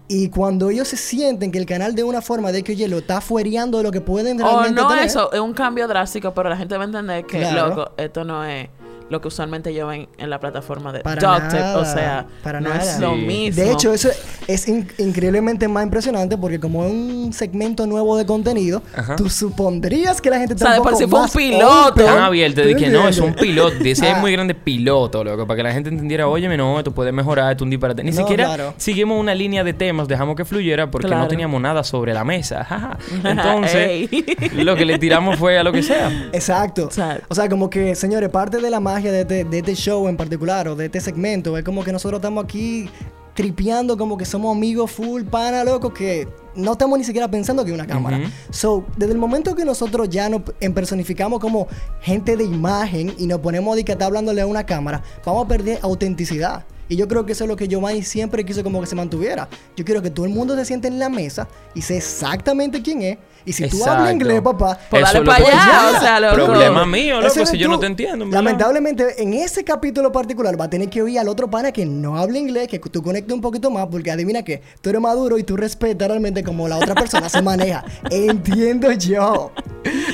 Y 0.09 0.29
cuando 0.29 0.71
ellos 0.71 0.89
se 0.89 0.97
sienten 0.97 1.53
que 1.53 1.59
el 1.59 1.67
canal 1.67 1.95
de 1.95 2.03
una 2.03 2.21
forma 2.21 2.51
de 2.53 2.63
que, 2.65 2.73
oye, 2.73 2.89
lo 2.89 2.99
está 2.99 3.21
fuereando 3.21 3.79
de 3.79 3.85
lo 3.85 3.93
que 3.93 4.01
pueden 4.01 4.41
O 4.43 4.45
realmente 4.45 4.81
no 4.83 4.89
tener. 4.89 5.05
eso, 5.05 5.33
es 5.33 5.39
un 5.41 5.53
cambio 5.55 5.87
drástico, 5.87 6.35
pero 6.35 6.49
la 6.49 6.57
gente 6.57 6.77
va 6.77 6.83
a 6.83 6.87
entender 6.87 7.25
que, 7.27 7.39
Claro. 7.39 7.69
loco, 7.69 7.91
esto 7.97 8.25
no 8.25 8.45
es 8.45 8.69
lo 9.11 9.21
que 9.21 9.29
usualmente 9.29 9.75
yo 9.75 9.89
ven 9.89 10.09
en 10.19 10.31
la 10.31 10.41
plataforma 10.41 10.93
de 10.93 11.01
Para 11.01 11.21
Dogtip. 11.21 11.61
nada, 11.61 11.79
O 11.79 11.85
sea, 11.85 12.27
para 12.43 12.61
no 12.61 12.71
nada. 12.71 12.81
es 12.83 12.99
lo 12.99 13.15
Sí. 13.15 13.21
mismo. 13.21 13.63
De 13.63 13.71
hecho, 13.73 13.93
eso 13.93 14.09
es 14.47 14.69
in- 14.69 14.89
increíblemente 14.99 15.69
más 15.69 15.85
impresionante 15.85 16.39
porque 16.39 16.59
como 16.59 16.85
es 16.87 16.93
un 16.93 17.33
segmento 17.33 17.87
nuevo 17.87 18.17
de 18.17 18.25
contenido, 18.25 18.83
Ajá. 18.97 19.17
tú 19.17 19.29
supondrías 19.29 20.21
que 20.21 20.31
la 20.31 20.39
gente 20.39 20.55
O 20.55 20.59
sea, 20.59 20.77
poco 20.77 20.97
sí 20.97 21.07
fue 21.07 21.21
un 21.21 21.29
piloto. 21.29 21.89
open, 21.89 22.07
Tan 22.07 22.19
abierto 22.23 22.61
de 22.63 22.73
¿tú 22.73 22.79
que 22.79 22.89
no, 22.89 23.07
es 23.09 23.19
un 23.19 23.35
piloto. 23.35 23.77
Dice 23.81 24.09
es 24.09 24.15
Ah. 24.17 24.21
muy 24.21 24.33
grande 24.33 24.55
piloto, 24.55 25.23
loco. 25.25 25.47
Para 25.47 25.57
que 25.57 25.63
la 25.65 25.73
gente 25.73 25.89
entendiera, 25.91 26.29
óyeme, 26.29 26.57
no, 26.57 26.79
esto 26.79 26.93
puede 26.93 27.11
mejorar, 27.13 27.55
es 27.57 27.61
un 27.63 27.71
disparate. 27.71 28.05
Ni 28.05 28.13
No, 28.13 28.17
siquiera 28.17 28.45
claro. 28.47 28.75
seguimos 28.77 29.19
una 29.21 29.35
línea 29.35 29.65
de 29.65 29.73
temas, 29.73 30.07
dejamos 30.09 30.37
que 30.37 30.45
fluyera 30.45 30.91
porque 30.91 31.09
no 31.09 31.15
Claro. 31.15 31.29
teníamos 31.29 31.61
nada 31.61 31.83
sobre 31.85 32.15
la 32.15 32.23
mesa. 32.25 32.97
Entonces, 33.25 34.09
lo 34.55 34.77
que 34.77 34.85
le 34.85 34.99
tiramos 34.99 35.37
fue 35.37 35.59
a 35.59 35.63
lo 35.65 35.73
que 35.73 35.83
sea. 35.83 36.11
Exacto. 36.33 36.89
O 37.29 37.35
sea, 37.35 37.49
como 37.49 37.69
que, 37.71 37.95
señores, 37.97 38.29
parte 38.31 38.59
de 38.61 38.71
la 38.71 38.79
magia 38.81 39.00
de 39.09 39.21
este, 39.23 39.45
de 39.45 39.59
este 39.59 39.75
show 39.75 40.09
en 40.09 40.17
particular 40.17 40.69
o 40.69 40.77
de 40.77 40.87
este 40.87 41.01
segmento 41.01 41.57
es 41.57 41.65
como 41.65 41.83
que 41.85 41.93
nosotros 41.93 42.19
estamos 42.19 42.45
aquí 42.45 42.89
tripeando 43.35 43.97
como 43.97 44.17
que 44.19 44.25
somos 44.25 44.55
amigos 44.55 44.91
full 44.91 45.23
pana, 45.23 45.65
loco, 45.65 45.93
que 45.95 46.29
no 46.55 46.73
estamos 46.73 46.99
ni 46.99 47.05
siquiera 47.05 47.31
pensando 47.31 47.65
que 47.65 47.71
hay 47.71 47.75
una 47.75 47.87
cámara. 47.87 48.21
So, 48.51 48.85
desde 48.97 49.13
el 49.13 49.19
momento 49.19 49.55
que 49.55 49.65
nosotros 49.65 50.09
ya 50.09 50.29
nos 50.29 50.43
personificamos 50.75 51.41
como 51.41 51.69
gente 52.01 52.37
de 52.37 52.45
imagen 52.45 53.15
y 53.19 53.27
nos 53.27 53.41
ponemos 53.41 53.77
de 53.77 53.85
que 53.85 53.93
está 53.93 54.07
hablándole 54.07 54.41
a 54.41 54.47
una 54.47 54.65
cámara, 54.67 55.03
vamos 55.25 55.45
a 55.45 55.49
perder 55.49 55.79
autenticidad. 55.83 56.67
Y 56.91 56.97
yo 56.97 57.07
creo 57.07 57.25
que 57.25 57.33
eso 57.33 57.45
es 57.45 57.49
lo 57.49 57.55
que 57.55 57.69
Giovanni 57.69 58.03
siempre 58.03 58.45
quiso 58.45 58.65
como 58.65 58.81
que 58.81 58.87
se 58.87 58.97
mantuviera. 58.97 59.49
Yo 59.77 59.85
quiero 59.85 60.03
que 60.03 60.11
todo 60.11 60.27
el 60.27 60.33
mundo 60.33 60.57
se 60.57 60.65
siente 60.65 60.89
en 60.89 60.99
la 60.99 61.09
mesa 61.09 61.47
y 61.73 61.83
sé 61.83 61.99
exactamente 61.99 62.83
quién 62.83 63.01
es. 63.03 63.19
Y 63.45 63.53
si 63.53 63.69
tú 63.69 63.85
hablas 63.87 64.13
inglés, 64.13 64.41
papá, 64.43 64.79
Pues 64.91 65.03
dale 65.03 65.23
para 65.25 65.39
allá, 65.45 65.93
o 65.97 66.01
sea, 66.01 66.21
loco. 66.21 66.45
Problema 66.47 66.85
mío, 66.87 67.21
ese 67.21 67.41
loco, 67.41 67.51
si 67.51 67.59
yo 67.59 67.67
tú. 67.67 67.73
no 67.73 67.79
te 67.79 67.87
entiendo. 67.87 68.27
Lamentablemente, 68.27 69.23
en 69.23 69.35
ese 69.35 69.65
capítulo 69.65 70.13
particular 70.13 70.61
va 70.61 70.65
a 70.67 70.71
tener 70.71 70.89
que 70.91 71.03
oír 71.03 71.19
al 71.19 71.29
otro 71.29 71.49
pana 71.51 71.73
que 71.73 71.87
no 71.87 72.17
habla 72.19 72.39
inglés, 72.39 72.69
que 72.69 72.79
tú 72.79 73.03
conectes 73.03 73.33
un 73.35 73.41
poquito 73.41 73.71
más, 73.71 73.87
porque 73.91 74.11
adivina 74.11 74.43
que 74.43 74.63
tú 74.81 74.91
eres 74.91 75.01
maduro 75.01 75.39
y 75.39 75.43
tú 75.43 75.57
respetas 75.57 76.09
realmente 76.09 76.43
como 76.45 76.69
la 76.69 76.77
otra 76.77 76.95
persona 76.95 77.29
se 77.29 77.41
maneja. 77.43 77.85
Entiendo 78.11 78.93
yo. 78.93 79.53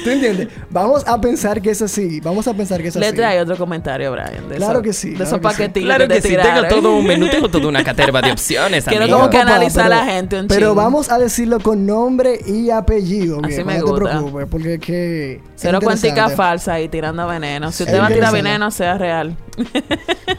¿Tú 0.04 0.10
entiendes? 0.10 0.48
Vamos 0.70 1.02
a 1.06 1.20
pensar 1.20 1.60
que 1.60 1.70
es 1.70 1.82
así. 1.82 2.20
Vamos 2.20 2.46
a 2.46 2.54
pensar 2.54 2.80
que 2.80 2.88
es 2.88 2.96
Le 2.96 3.06
así. 3.08 3.16
trae 3.16 3.40
otro 3.40 3.56
comentario, 3.56 4.12
Brian. 4.12 4.48
De 4.48 4.56
Claro 4.56 4.80
que 4.82 4.92
sí, 4.92 5.10
De 5.10 5.16
claro 5.16 5.36
esos 5.42 5.56
que 5.56 5.64
sí. 5.74 5.82
Claro 5.82 6.08
que 6.08 6.22
sí, 6.22 6.36
tengo 6.42 6.68
todo 6.68 6.96
un 6.96 7.06
menú, 7.06 7.28
tengo 7.28 7.48
toda 7.48 7.66
una 7.68 7.82
caterva 7.82 8.20
de 8.22 8.30
opciones, 8.32 8.84
Quiero 8.84 9.04
amigo. 9.04 9.18
como 9.18 9.30
que 9.30 9.38
papá, 9.38 9.50
analizar 9.50 9.86
a 9.86 9.88
la 9.88 10.04
gente 10.04 10.38
un 10.38 10.46
Pero 10.46 10.60
chingo. 10.68 10.74
vamos 10.76 11.10
a 11.10 11.18
decirlo 11.18 11.58
con 11.60 11.84
nombre 11.86 12.38
y 12.46 12.70
apellido. 12.70 13.15
Así 13.22 13.54
viejo, 13.54 13.66
me 13.66 13.74
te 13.74 13.80
gusta. 13.82 14.10
preocupes, 14.10 14.46
porque 14.50 14.74
es 14.74 14.80
que. 14.80 15.40
Cero 15.54 15.78
interesante. 16.16 16.36
falsa 16.36 16.80
y 16.80 16.88
tirando 16.88 17.26
veneno. 17.26 17.72
Si 17.72 17.82
usted 17.84 18.00
va 18.00 18.06
a 18.06 18.10
tirar 18.10 18.32
veneno, 18.32 18.70
sea 18.70 18.98
real. 18.98 19.36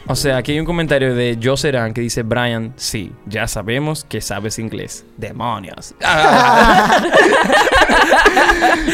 O 0.06 0.14
sea, 0.16 0.38
aquí 0.38 0.52
hay 0.52 0.60
un 0.60 0.66
comentario 0.66 1.14
de 1.14 1.38
Joe 1.42 1.56
Serán 1.56 1.92
que 1.92 2.00
dice, 2.00 2.22
Brian, 2.22 2.72
sí, 2.76 3.12
ya 3.26 3.46
sabemos 3.48 4.04
que 4.08 4.20
sabes 4.20 4.58
inglés. 4.58 5.04
Demonios. 5.16 5.94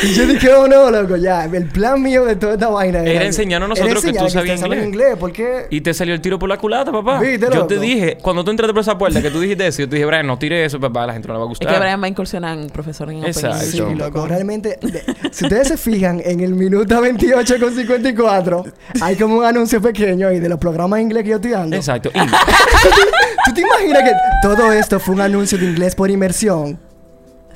Y 0.03 0.12
yo 0.15 0.26
dije, 0.26 0.53
oh 0.53 0.67
no, 0.69 0.91
loco, 0.91 1.17
ya. 1.17 1.44
El 1.44 1.67
plan 1.67 2.00
mío 2.03 2.25
de 2.25 2.37
toda 2.37 2.55
esta 2.55 2.69
vaina 2.69 3.00
Era 3.00 3.25
enseñarnos 3.25 3.66
a 3.78 3.83
nosotros 3.85 4.04
que 4.04 4.12
tú 4.12 4.28
sabías 4.28 4.35
ustedes 4.57 4.61
saben 4.61 4.85
inglés. 4.85 5.16
porque 5.19 5.66
Y 5.71 5.81
te 5.81 5.95
salió 5.95 6.14
el 6.14 6.21
tiro 6.21 6.38
por 6.38 6.49
la 6.49 6.59
culata, 6.59 6.93
papá. 6.93 7.21
Viste, 7.21 7.47
yo 7.52 7.66
te 7.66 7.75
loco. 7.76 7.83
dije, 7.87 8.19
cuando 8.21 8.45
tú 8.45 8.50
entraste 8.50 8.73
por 8.75 8.81
esa 8.83 8.99
puerta, 8.99 9.23
que 9.23 9.31
tú 9.31 9.40
dijiste 9.40 9.66
eso, 9.66 9.83
yo 9.83 9.88
te 9.88 9.97
dije, 9.97 10.07
Brian, 10.07 10.26
no 10.26 10.38
tire 10.38 10.64
eso, 10.64 10.78
papá, 10.81 11.04
a 11.04 11.07
la 11.09 11.12
gente 11.12 11.28
no 11.28 11.35
le 11.35 11.38
va 11.38 11.45
a 11.45 11.47
Es 11.47 11.49
gustar. 11.50 11.73
que 11.73 11.78
Brian 11.81 12.00
va 12.02 12.07
a 12.07 12.09
incursionar 12.09 12.59
en 12.59 12.69
profesor 12.71 13.11
en 13.11 13.25
Exacto. 13.25 13.64
Sí, 13.64 13.78
loco, 13.95 14.26
realmente, 14.26 14.78
de- 14.83 15.04
si 15.33 15.45
ustedes 15.45 15.69
se 15.69 15.76
fijan, 15.76 16.21
en 16.25 16.40
el 16.40 16.54
minuto 16.54 17.00
28 17.00 17.59
con 17.61 17.75
54, 17.75 18.64
hay 19.00 19.16
como 19.16 19.38
un 19.38 19.45
anuncio 19.45 19.81
pequeño 19.81 20.13
ahí 20.23 20.40
de 20.40 20.49
los 20.49 20.59
programas 20.59 20.99
de 20.99 21.02
inglés 21.02 21.23
que 21.25 21.30
yo 21.30 21.37
estoy 21.37 21.50
dando. 21.52 21.76
Exacto. 21.76 22.11
Y- 22.14 23.49
¿Tú 23.50 23.54
te 23.54 23.61
imaginas 23.61 24.02
que 24.04 24.12
todo 24.42 24.73
esto 24.73 24.99
fue 24.99 25.14
un 25.14 25.21
anuncio 25.21 25.59
de 25.59 25.66
inglés 25.66 25.94
por 25.94 26.11
inmersión? 26.11 26.78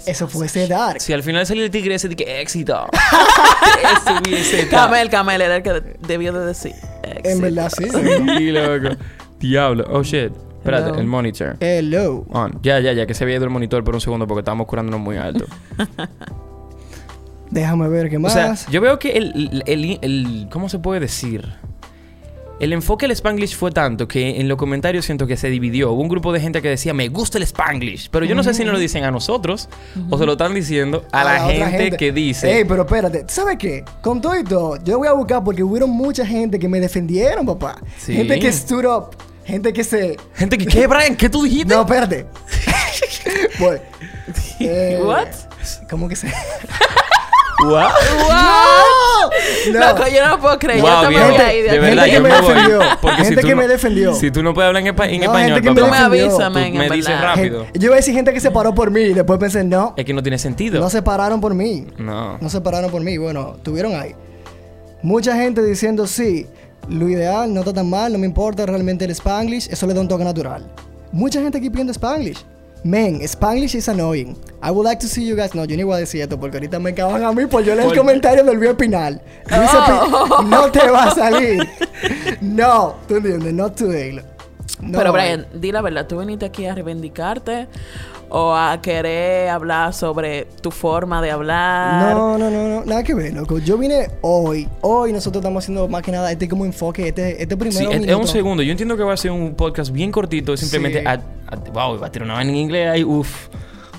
Eso 0.06 0.28
fuese 0.28 0.66
dark. 0.68 1.00
si 1.00 1.12
al 1.12 1.22
final 1.22 1.46
salió 1.46 1.64
el 1.64 1.70
tigre 1.70 1.94
ese 1.94 2.08
de 2.08 2.16
que 2.16 2.40
éxito. 2.40 2.86
Eso 3.82 4.14
hubiese 4.24 4.60
estado- 4.62 4.86
Camel, 4.88 5.08
Camel 5.10 5.40
era 5.40 5.56
el 5.56 5.62
que 5.62 5.82
debió 6.06 6.32
de 6.32 6.46
decir. 6.46 6.72
En 7.02 7.40
verdad, 7.40 7.70
sí. 7.76 7.84
Sí, 7.88 8.50
loco. 8.50 8.96
Diablo. 9.40 9.84
Oh, 9.90 10.02
shit. 10.02 10.32
Espérate, 10.58 10.88
Hello. 10.90 10.98
el 11.00 11.06
monitor. 11.06 11.56
Hello. 11.60 12.26
On. 12.30 12.58
Ya, 12.62 12.80
ya, 12.80 12.92
ya, 12.92 13.06
que 13.06 13.14
se 13.14 13.24
había 13.24 13.36
ido 13.36 13.44
el 13.44 13.50
monitor 13.50 13.82
por 13.84 13.94
un 13.94 14.00
segundo 14.00 14.26
porque 14.26 14.40
estábamos 14.40 14.66
curándonos 14.66 15.00
muy 15.00 15.16
alto. 15.16 15.46
Déjame 17.50 17.88
ver 17.88 18.10
qué 18.10 18.16
O 18.18 18.20
más. 18.20 18.32
sea, 18.32 18.54
yo 18.70 18.80
veo 18.80 18.98
que 18.98 19.12
el, 19.12 19.32
el, 19.34 19.62
el- 19.66 19.98
el- 20.02 20.48
¿Cómo 20.50 20.68
se 20.68 20.78
puede 20.78 21.00
decir? 21.00 21.48
El 22.60 22.72
enfoque 22.72 23.06
del 23.06 23.12
Spanglish 23.12 23.54
fue 23.54 23.70
tanto 23.70 24.08
que 24.08 24.40
en 24.40 24.48
los 24.48 24.56
comentarios 24.56 25.04
siento 25.04 25.28
que 25.28 25.36
se 25.36 25.48
dividió. 25.48 25.92
Hubo 25.92 26.02
un 26.02 26.08
grupo 26.08 26.32
de 26.32 26.40
gente 26.40 26.60
que 26.60 26.68
decía, 26.68 26.92
me 26.92 27.08
gusta 27.08 27.38
el 27.38 27.44
Spanglish. 27.44 28.10
Pero 28.10 28.26
yo 28.26 28.34
no 28.34 28.42
sé 28.42 28.52
si 28.52 28.64
nos 28.64 28.72
lo 28.72 28.80
dicen 28.80 29.04
a 29.04 29.12
nosotros 29.12 29.68
o 30.10 30.18
se 30.18 30.26
lo 30.26 30.32
están 30.32 30.54
diciendo 30.54 31.04
a, 31.12 31.22
la, 31.22 31.46
otra 31.46 31.70
gente, 31.70 31.96
que 31.96 32.10
dice. 32.10 32.58
Ey, 32.58 32.64
pero 32.64 32.82
espérate, 32.82 33.24
¿sabes 33.28 33.58
qué? 33.58 33.84
Con 34.02 34.20
todo 34.20 34.36
y 34.36 34.42
todo, 34.42 34.76
yo 34.82 34.98
voy 34.98 35.06
a 35.06 35.12
buscar 35.12 35.44
porque 35.44 35.62
hubieron 35.62 35.90
mucha 35.90 36.26
gente 36.26 36.58
que 36.58 36.68
me 36.68 36.80
defendieron, 36.80 37.46
papá. 37.46 37.80
Sí. 37.96 38.14
Gente 38.14 38.40
que 38.40 38.52
stood 38.52 38.84
up. 38.86 39.16
Gente 39.44 39.72
que 39.72 39.84
se. 39.84 40.16
Gente 40.34 40.58
que, 40.58 40.66
¿qué, 40.66 40.86
Brian? 40.86 41.16
¿Qué 41.16 41.28
tú 41.30 41.44
dijiste? 41.44 41.72
No, 41.72 41.82
espérate. 41.82 42.26
pues. 43.58 43.80
eh, 44.60 45.00
What? 45.02 45.28
¿Cómo 45.88 46.08
que 46.08 46.16
se.? 46.16 46.30
What? 47.64 47.90
No. 49.72 49.80
Loco, 49.80 50.04
yo 50.08 50.22
no 50.24 50.28
lo 50.36 50.40
puedo 50.40 50.58
creer. 50.58 50.80
Wow, 50.80 51.02
yo 51.02 51.08
viejo. 51.08 51.24
ahí 51.44 51.62
de 51.62 51.70
De 51.70 51.78
verdad, 51.78 52.04
gente 52.04 52.16
yo 52.16 52.22
que 52.22 52.28
me 52.28 52.40
voy. 52.40 52.54
defendió. 52.54 52.80
Porque 53.02 53.16
si 53.18 53.24
Gente 53.24 53.40
tú 53.42 53.46
que 53.48 53.54
no- 53.54 53.60
me 53.62 53.68
defendió. 53.68 54.14
Si 54.14 54.30
tú 54.30 54.42
no 54.42 54.54
puedes 54.54 54.68
hablar 54.68 54.86
en, 54.86 54.94
espa- 54.94 55.08
en 55.10 55.18
No, 55.20 55.24
español, 55.26 55.48
gente 55.54 55.62
que 55.62 55.70
me 55.74 55.80
Tú 55.80 55.86
me 55.86 55.96
defendió. 55.96 56.24
avisas, 56.24 56.52
tú 56.52 56.78
me 56.78 56.90
dices 56.90 57.20
rápido. 57.20 57.64
Gente- 57.64 57.78
yo 57.78 57.86
iba 57.86 57.94
a 57.94 57.96
decir 57.96 58.14
gente 58.14 58.32
que 58.32 58.40
se 58.40 58.50
paró 58.50 58.74
por 58.74 58.90
mí 58.90 59.00
y 59.00 59.12
después 59.14 59.38
pensé, 59.38 59.64
no, 59.64 59.94
Es 59.96 60.04
que 60.04 60.14
no 60.14 60.22
tiene 60.22 60.38
sentido. 60.38 60.80
no 60.80 60.88
se 60.88 61.02
pararon 61.02 61.40
por 61.40 61.54
mí. 61.54 61.86
No. 61.98 62.38
No 62.40 62.48
se 62.48 62.60
pararon 62.60 62.90
por 62.90 63.02
mí. 63.02 63.18
Bueno, 63.18 63.56
tuvieron 63.62 63.94
ahí. 63.94 64.14
Mucha 65.02 65.34
gente 65.36 65.62
diciendo, 65.62 66.06
sí, 66.06 66.46
lo 66.88 67.08
ideal 67.08 67.52
no 67.52 67.60
está 67.60 67.72
tan 67.72 67.90
mal, 67.90 68.12
no 68.12 68.18
me 68.18 68.26
importa 68.26 68.64
realmente 68.66 69.04
el 69.04 69.10
Spanglish, 69.10 69.68
eso 69.70 69.86
le 69.86 69.94
da 69.94 70.00
un 70.00 70.08
toque 70.08 70.24
natural. 70.24 70.66
Mucha 71.12 71.40
gente 71.42 71.58
aquí 71.58 71.70
pidiendo 71.70 71.92
Spanglish. 71.92 72.44
Men, 72.84 73.20
Spanglish 73.20 73.74
is 73.74 73.88
annoying. 73.88 74.36
I 74.62 74.70
would 74.70 74.84
like 74.84 75.00
to 75.00 75.08
see 75.08 75.24
you 75.24 75.36
guys. 75.36 75.54
No, 75.54 75.64
yo 75.64 75.76
ni 75.76 75.82
voy 75.82 75.96
a 75.96 75.98
decir 76.00 76.20
esto 76.22 76.38
porque 76.38 76.56
ahorita 76.58 76.78
me 76.78 76.94
cagan 76.94 77.24
a 77.24 77.32
mí 77.32 77.46
por 77.46 77.62
yo 77.62 77.74
leer 77.74 77.90
el 77.90 77.96
comentario 77.96 78.44
del 78.44 78.56
Luis 78.56 78.74
Pinal. 78.74 79.20
Oh. 79.50 80.40
Pi- 80.40 80.44
no 80.48 80.70
te 80.70 80.88
va 80.90 81.04
a 81.04 81.14
salir. 81.14 81.68
No, 82.40 82.94
tú 83.08 83.16
entiendes, 83.16 83.52
not 83.52 83.74
today. 83.74 84.22
No, 84.80 84.98
Pero 84.98 85.12
Brian, 85.12 85.46
di 85.54 85.72
la 85.72 85.80
verdad, 85.82 86.06
¿tú 86.06 86.18
viniste 86.20 86.46
aquí 86.46 86.66
a 86.66 86.74
reivindicarte 86.74 87.66
o 88.30 88.54
a 88.54 88.80
querer 88.82 89.48
hablar 89.48 89.92
sobre 89.94 90.46
tu 90.60 90.70
forma 90.70 91.20
de 91.22 91.30
hablar? 91.30 92.14
No, 92.14 92.36
no, 92.38 92.50
no, 92.50 92.68
no, 92.68 92.84
nada 92.84 93.02
que 93.02 93.14
ver, 93.14 93.32
loco. 93.34 93.58
Yo 93.58 93.78
vine 93.78 94.08
hoy. 94.20 94.68
Hoy 94.82 95.12
nosotros 95.12 95.40
estamos 95.42 95.64
haciendo 95.64 95.88
más 95.88 96.02
que 96.02 96.12
nada 96.12 96.30
este 96.30 96.48
como 96.48 96.64
enfoque, 96.64 97.08
este, 97.08 97.42
este 97.42 97.56
primero 97.56 97.78
Sí, 97.90 97.96
es, 97.96 98.06
es 98.08 98.14
un 98.14 98.26
segundo. 98.28 98.62
Yo 98.62 98.70
entiendo 98.70 98.96
que 98.96 99.02
va 99.02 99.14
a 99.14 99.16
ser 99.16 99.30
un 99.30 99.54
podcast 99.54 99.90
bien 99.92 100.12
cortito. 100.12 100.56
Simplemente, 100.56 101.00
Sí. 101.00 101.06
a- 101.06 101.12
a- 101.12 101.56
wow, 101.72 101.98
va 102.00 102.06
a 102.08 102.12
tirar 102.12 102.26
una 102.26 102.34
vaina 102.34 102.50
en 102.50 102.56
inglés 102.56 102.90
ahí. 102.90 103.04
Uf, 103.04 103.48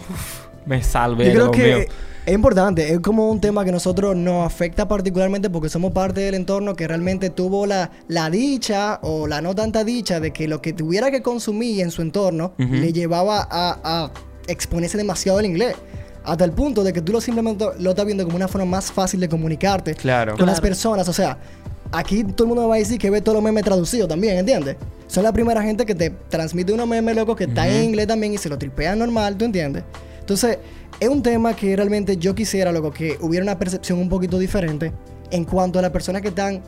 uf, 0.09 0.45
me 0.65 0.81
salve. 0.83 1.25
Yo 1.25 1.31
creo 1.31 1.45
Dios 1.51 1.55
que 1.55 1.75
mío. 1.75 1.85
Es 2.29 2.35
importante, 2.35 2.93
es 2.93 2.99
como 2.99 3.29
un 3.31 3.41
tema 3.41 3.65
que 3.65 3.71
nosotros 3.71 4.15
nos 4.15 4.45
afecta 4.45 4.87
particularmente 4.87 5.49
porque 5.49 5.67
somos 5.67 5.91
parte 5.93 6.21
del 6.21 6.35
entorno 6.35 6.75
que 6.75 6.87
realmente 6.87 7.31
tuvo 7.31 7.65
la, 7.65 7.89
la 8.07 8.29
dicha 8.29 8.99
o 9.01 9.25
la 9.25 9.41
no 9.41 9.55
tanta 9.55 9.83
dicha 9.83 10.19
de 10.19 10.31
que 10.31 10.47
lo 10.47 10.61
que 10.61 10.71
tuviera 10.73 11.09
que 11.09 11.23
consumir 11.23 11.81
en 11.81 11.89
su 11.89 12.03
entorno 12.03 12.53
le 12.57 12.93
llevaba 12.93 13.47
a, 13.49 13.79
a 13.83 14.11
exponerse 14.47 14.95
demasiado 14.97 15.39
al 15.39 15.45
inglés. 15.45 15.75
Hasta 16.23 16.45
el 16.45 16.51
punto 16.51 16.83
de 16.83 16.93
que 16.93 17.01
tú 17.01 17.13
lo 17.13 17.19
simplemente 17.21 17.65
lo 17.79 17.89
estás 17.89 18.05
viendo 18.05 18.23
como 18.25 18.35
una 18.35 18.47
forma 18.47 18.65
más 18.65 18.91
fácil 18.91 19.19
de 19.19 19.27
comunicarte 19.27 19.95
Claro. 19.95 20.37
con 20.37 20.45
las 20.45 20.61
personas. 20.61 21.07
O 21.09 21.13
sea, 21.13 21.39
aquí 21.91 22.23
todo 22.23 22.43
el 22.43 22.47
mundo 22.49 22.61
me 22.63 22.67
va 22.69 22.75
a 22.75 22.77
decir 22.77 22.99
que 22.99 23.09
ve 23.09 23.21
todos 23.21 23.37
los 23.37 23.43
memes 23.43 23.63
traducidos 23.63 24.07
también, 24.07 24.37
¿entiendes? 24.37 24.75
Son 25.07 25.23
la 25.23 25.33
primera 25.33 25.63
gente 25.63 25.83
que 25.85 25.95
te 25.95 26.11
transmite 26.11 26.71
unos 26.73 26.87
memes 26.87 27.15
locos 27.15 27.35
que 27.35 27.45
está 27.45 27.67
en 27.67 27.85
inglés 27.85 28.05
también 28.05 28.33
y 28.33 28.37
se 28.37 28.49
lo 28.49 28.57
tripean 28.59 28.99
normal, 28.99 29.35
¿tú 29.35 29.45
entiendes? 29.45 29.83
Entonces, 30.29 30.59
es 30.99 31.09
un 31.09 31.23
tema 31.23 31.55
que 31.55 31.75
realmente 31.75 32.15
yo 32.17 32.35
quisiera, 32.35 32.71
loco, 32.71 32.91
que 32.91 33.17
hubiera 33.19 33.43
una 33.43 33.57
percepción 33.57 33.97
un 33.97 34.09
poquito 34.09 34.37
diferente 34.37 34.93
en 35.31 35.43
cuanto 35.43 35.79
a 35.79 35.81
las 35.81 35.89
personas 35.89 36.21
que 36.21 36.27
están 36.27 36.61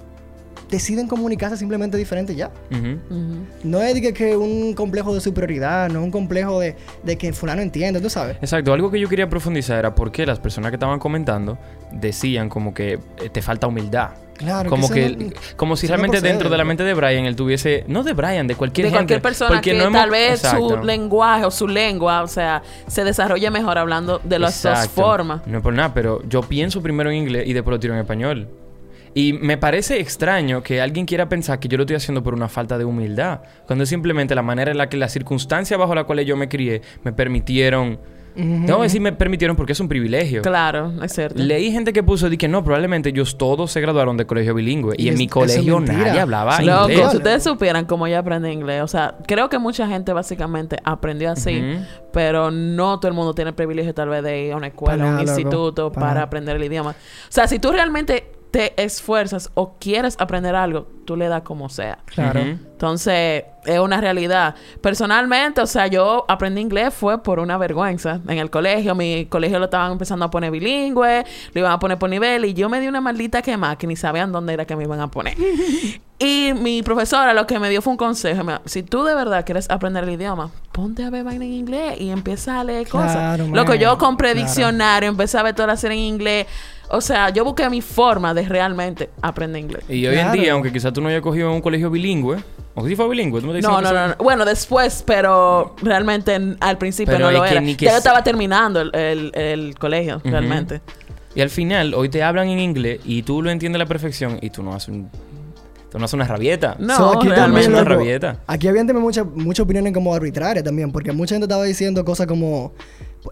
deciden 0.72 1.08
comunicarse 1.08 1.58
simplemente 1.58 1.96
diferente 1.96 2.34
ya. 2.34 2.50
Ujú. 2.72 2.98
Ujú. 3.14 3.46
No 3.64 3.82
es 3.82 3.94
de 3.94 4.02
que, 4.02 4.14
que 4.14 4.36
un 4.36 4.74
complejo 4.74 5.14
de 5.14 5.22
superioridad, 5.22 5.90
no 5.90 6.00
es 6.00 6.06
un 6.06 6.12
complejo 6.12 6.60
de, 6.60 6.76
de 7.04 7.18
que 7.20 7.34
fulano 7.34 7.62
entiende, 7.62 8.02
tú 8.02 8.10
sabes. 8.10 8.38
Exacto, 8.38 8.74
algo 8.74 8.90
que 8.90 9.00
yo 9.00 9.08
quería 9.08 9.30
profundizar 9.30 9.78
era 9.78 9.94
por 9.94 10.12
qué 10.12 10.26
las 10.26 10.40
personas 10.40 10.72
que 10.72 10.78
estaban 10.78 10.98
comentando 10.98 11.60
decían 11.92 12.50
como 12.50 12.74
que 12.74 12.94
eh, 12.94 13.30
te 13.32 13.44
falta 13.44 13.68
humildad. 13.68 14.10
Claro, 14.42 14.70
como 14.70 14.90
que, 14.90 15.10
no- 15.10 15.32
como 15.56 15.76
si 15.78 15.86
no 15.88 15.92
realmente 15.92 16.18
procede, 16.18 16.30
dentro 16.30 16.50
de 16.50 16.58
la 16.58 16.66
mente 16.66 16.84
de 16.84 16.94
Brian 16.94 17.26
él 17.26 17.36
tuviese, 17.36 17.86
no 17.88 18.04
de 18.04 18.14
Brian, 18.14 18.48
de 18.48 18.56
cualquier 18.56 18.86
de 18.88 18.92
gente, 18.92 18.98
cualquier 19.00 19.22
persona 19.22 19.50
porque 19.56 19.72
que 19.72 19.78
no 19.78 19.84
hemos- 19.86 20.02
tal 20.02 20.10
vez 20.10 20.42
su 20.42 20.78
lenguaje 20.84 21.46
o 21.46 21.52
su 21.52 21.68
lengua, 21.68 22.24
o 22.24 22.28
sea, 22.28 22.62
se 22.88 23.04
desarrolle 23.04 23.50
mejor 23.52 23.78
hablando 23.78 24.20
de 24.24 24.40
las 24.40 24.62
dos 24.64 24.88
formas. 24.90 25.42
No 25.48 25.58
es 25.60 25.64
por 25.64 25.74
nada, 25.74 25.94
pero 25.94 26.22
yo 26.28 26.42
pienso 26.42 26.82
primero 26.82 27.10
en 27.10 27.18
inglés 27.18 27.48
y 27.48 27.54
después 27.54 27.72
lo 27.74 27.80
tiro 27.80 27.94
en 27.94 28.00
español. 28.02 28.48
Y 29.14 29.34
me 29.34 29.58
parece 29.58 30.00
extraño 30.00 30.64
que 30.64 30.80
alguien 30.80 31.06
quiera 31.06 31.28
pensar 31.28 31.60
que 31.60 31.68
yo 31.68 31.76
lo 31.78 31.84
estoy 31.84 31.98
haciendo 31.98 32.24
por 32.24 32.34
una 32.34 32.48
falta 32.48 32.78
de 32.78 32.86
humildad, 32.86 33.42
cuando 33.68 33.84
es 33.84 33.90
simplemente 33.90 34.34
la 34.36 34.42
manera 34.42 34.72
en 34.72 34.78
la 34.78 34.88
que 34.88 34.96
las 34.96 35.12
circunstancias 35.12 35.78
bajo 35.78 35.94
las 35.94 36.06
cuales 36.06 36.26
yo 36.26 36.38
me 36.38 36.48
crié 36.48 36.82
me 37.04 37.12
permitieron, 37.12 38.00
Tengo 38.36 38.78
que 38.78 38.84
decir 38.84 39.02
me 39.02 39.12
permitieron 39.12 39.56
porque 39.58 39.74
es 39.74 39.80
un 39.80 39.88
privilegio. 39.88 40.42
Claro, 40.42 40.94
es 41.04 41.14
cierto. 41.14 41.42
Leí 41.42 41.72
gente 41.72 41.94
que 41.94 42.04
puso 42.04 42.30
que 42.30 42.48
no, 42.48 42.64
probablemente 42.64 43.10
ellos 43.10 43.38
todos 43.38 43.72
se 43.72 43.82
graduaron 43.82 44.18
de 44.18 44.26
colegio 44.26 44.54
bilingüe 44.54 44.96
y, 44.98 45.06
Y 45.06 45.10
en 45.10 45.18
mi 45.18 45.28
colegio 45.28 45.80
nadie 45.80 46.20
hablaba 46.20 46.58
es 46.58 46.66
Loco, 46.66 46.90
inglés. 46.92 47.12
si 47.12 47.18
ustedes 47.18 47.44
supieran 47.44 47.86
cómo 47.86 48.08
ella 48.08 48.20
aprende 48.20 48.52
inglés, 48.52 48.82
o 48.84 48.88
sea, 48.88 49.16
creo 49.28 49.50
que 49.50 49.60
mucha 49.60 49.88
gente 49.88 50.14
básicamente 50.14 50.78
aprendió 50.84 51.32
así, 51.32 51.62
pero 52.14 52.52
no 52.52 53.00
todo 53.00 53.10
el 53.10 53.14
mundo 53.16 53.34
tiene 53.34 53.50
el 53.50 53.56
privilegio 53.56 53.94
tal 53.94 54.10
vez 54.10 54.24
de 54.24 54.46
ir 54.46 54.54
a 54.54 54.58
una 54.58 54.68
escuela, 54.68 54.98
Para 54.98 55.10
a 55.10 55.12
un 55.20 55.26
loco. 55.26 55.30
instituto 55.40 55.92
Para 55.92 56.08
para 56.08 56.24
aprender 56.24 56.56
el 56.56 56.64
idioma. 56.64 56.92
O 56.92 56.96
sea, 57.30 57.48
si 57.48 57.60
tú 57.60 57.72
realmente 57.72 58.32
te 58.52 58.82
esfuerzas 58.82 59.50
o 59.54 59.78
quieres 59.80 60.18
aprender 60.20 60.56
algo, 60.56 60.86
tú 61.06 61.16
le 61.16 61.30
das 61.30 61.42
como 61.42 61.70
sea. 61.70 62.00
Claro. 62.06 62.42
Entonces, 62.42 63.46
es 63.66 63.80
una 63.80 64.02
realidad. 64.02 64.56
Personalmente, 64.82 65.62
o 65.62 65.68
sea, 65.68 65.88
yo 65.88 66.26
aprendí 66.28 66.60
inglés 66.62 66.94
fue 66.94 67.24
por 67.24 67.40
una 67.40 67.58
vergüenza. 67.58 68.20
En 68.28 68.38
el 68.40 68.50
colegio, 68.50 68.94
mi 68.94 69.26
colegio 69.28 69.58
lo 69.60 69.66
estaban 69.66 69.94
empezando 69.94 70.26
a 70.26 70.30
poner 70.32 70.52
bilingüe, 70.52 71.24
lo 71.54 71.60
iban 71.60 71.72
a 71.72 71.80
poner 71.80 71.98
por 71.98 72.10
nivel, 72.10 72.44
y 72.46 72.54
yo 72.54 72.68
me 72.68 72.82
di 72.82 72.88
una 72.88 73.00
maldita 73.00 73.42
quema 73.42 73.78
que 73.78 73.88
ni 73.88 73.96
sabían 73.96 74.32
dónde 74.32 74.54
era 74.54 74.66
que 74.66 74.76
me 74.76 74.84
iban 74.84 75.00
a 75.00 75.08
poner. 75.10 75.38
y 76.20 76.52
mi 76.54 76.84
profesora 76.84 77.34
lo 77.34 77.48
que 77.48 77.58
me 77.58 77.70
dio 77.70 77.82
fue 77.82 77.92
un 77.92 77.98
consejo. 77.98 78.44
me 78.44 78.54
dijo, 78.54 78.64
si 78.66 78.84
tú 78.84 79.04
de 79.04 79.16
verdad 79.16 79.46
quieres 79.46 79.70
aprender 79.70 80.04
el 80.04 80.10
idioma, 80.10 80.52
ponte 80.74 81.04
a 81.04 81.10
ver 81.10 81.24
vaina 81.24 81.46
en 81.46 81.54
inglés 81.54 82.02
y 82.02 82.10
empieza 82.10 82.60
a 82.60 82.64
leer 82.66 82.88
cosas. 82.88 83.14
Claro, 83.14 83.48
lo 83.48 83.64
que 83.64 83.72
man. 83.72 83.80
yo 83.80 83.98
compré 83.98 84.32
Claro. 84.34 84.46
diccionario, 84.46 85.08
empecé 85.10 85.38
a 85.38 85.44
ver 85.44 85.54
todas 85.56 85.68
las 85.68 85.80
series 85.80 86.00
en 86.00 86.06
inglés. 86.06 86.48
O 86.94 87.02
sea, 87.02 87.30
yo 87.30 87.44
busqué 87.46 87.70
mi 87.70 87.82
forma 87.82 88.34
de 88.34 88.44
realmente 88.44 89.10
aprender 89.22 89.62
inglés. 89.62 89.84
Y 89.90 90.06
hoy 90.08 90.18
en 90.18 90.32
día, 90.32 90.54
aunque 90.54 90.72
quizás 90.72 90.92
tú 90.94 91.02
no 91.02 91.08
hayas 91.10 91.22
cogido 91.22 91.50
en 91.50 91.56
un 91.56 91.62
colegio 91.62 91.90
bilingüe, 91.90 92.38
o 92.76 92.88
si 92.88 92.96
fue 92.96 93.08
bilingüe, 93.10 93.42
tú 93.42 93.48
me 93.48 93.60
No, 93.62 93.82
no, 93.82 93.92
no, 93.94 94.08
no. 94.10 94.16
Bueno, 94.18 94.44
después, 94.46 95.04
pero 95.06 95.76
realmente 95.82 96.36
en- 96.36 96.58
al 96.60 96.78
principio 96.78 97.14
Pero 97.14 97.26
no 97.28 97.32
lo 97.32 97.44
es 97.46 97.52
que 97.52 97.58
era. 97.58 97.66
que 97.78 97.86
Ya 97.86 97.92
yo 97.92 97.98
estaba 97.98 98.24
terminando 98.24 98.82
el, 98.82 98.96
el- 98.96 99.32
el 99.36 99.76
colegio, 99.80 100.22
realmente. 100.24 100.82
Y 101.34 101.40
al 101.42 101.50
final, 101.50 101.94
hoy 101.94 102.10
te 102.10 102.24
hablan 102.24 102.50
en 102.50 102.60
inglés 102.60 103.00
y 103.06 103.24
tú 103.24 103.42
lo 103.42 103.50
entiendes 103.52 103.78
a 103.80 103.84
la 103.84 103.88
perfección 103.88 104.38
y 104.42 104.50
tú 104.50 104.62
no 104.64 104.74
haces 104.74 104.90
un... 104.90 105.10
Tú 105.90 106.00
no 106.00 106.06
haces 106.06 106.14
una 106.14 106.26
rabieta. 106.26 106.78
No, 106.80 106.96
So, 106.96 107.18
aquí 107.18 107.28
realmente. 107.28 107.68
una 107.70 107.84
rabieta. 107.84 108.38
Aquí 108.48 108.68
habían 108.70 108.88
también 108.88 109.04
muchas 109.04 109.26
muchas 109.26 109.66
opiniones 109.66 109.92
como 109.94 110.14
arbitrarias 110.16 110.64
también, 110.64 110.90
porque 110.92 111.12
mucha 111.12 111.36
gente 111.36 111.46
estaba 111.46 111.66
diciendo 111.66 112.06
cosas 112.06 112.28
como 112.28 112.72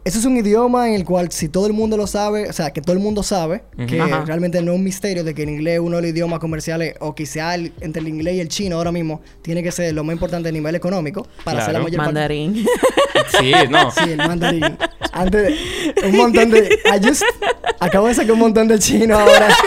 eso 0.06 0.20
es 0.20 0.26
un 0.26 0.38
idioma 0.38 0.88
en 0.88 0.94
el 0.96 1.04
cual 1.04 1.32
si 1.32 1.50
todo 1.50 1.66
el 1.68 1.74
mundo 1.74 1.98
lo 1.98 2.06
sabe, 2.08 2.48
o 2.50 2.54
sea, 2.54 2.72
que 2.72 2.82
todo 2.82 2.94
el 2.94 3.00
mundo 3.02 3.24
sabe, 3.24 3.64
que 3.88 4.00
Ajá. 4.00 4.24
realmente 4.26 4.62
no 4.62 4.72
es 4.74 4.78
un 4.78 4.84
misterio 4.84 5.24
de 5.24 5.34
que 5.34 5.44
el 5.44 5.50
inglés 5.50 5.76
es 5.76 5.80
uno 5.80 5.96
de 5.98 6.02
los 6.04 6.12
idiomas 6.12 6.40
comerciales, 6.40 6.96
o 7.00 7.16
quizá 7.16 7.56
el- 7.56 7.74
entre 7.82 8.02
el 8.02 8.08
inglés 8.08 8.36
y 8.36 8.40
el 8.40 8.50
chino 8.50 8.76
ahora 8.78 8.92
mismo, 8.92 9.22
tiene 9.42 9.64
que 9.64 9.72
ser 9.72 9.94
lo 9.94 10.04
más 10.04 10.14
importante 10.14 10.50
a 10.50 10.52
nivel 10.52 10.76
económico 10.76 11.28
para 11.44 11.62
hacer 11.62 11.74
la 11.74 11.80
mayor 11.80 11.98
parte. 11.98 12.14
Mandarín. 12.14 12.66
Sí, 13.40 13.52
no. 13.70 13.92
Sí, 13.92 14.12
el 14.12 14.18
mandarín. 14.18 14.78
Antes, 15.12 15.54
un 16.06 16.16
montón 16.18 16.50
de. 16.52 16.80
I 16.86 17.06
just- 17.08 17.24
acabo 17.80 18.08
de 18.08 18.14
sacar 18.14 18.32
un 18.32 18.40
montón 18.40 18.68
de 18.68 18.80
chino 18.80 19.18
ahora. 19.18 19.48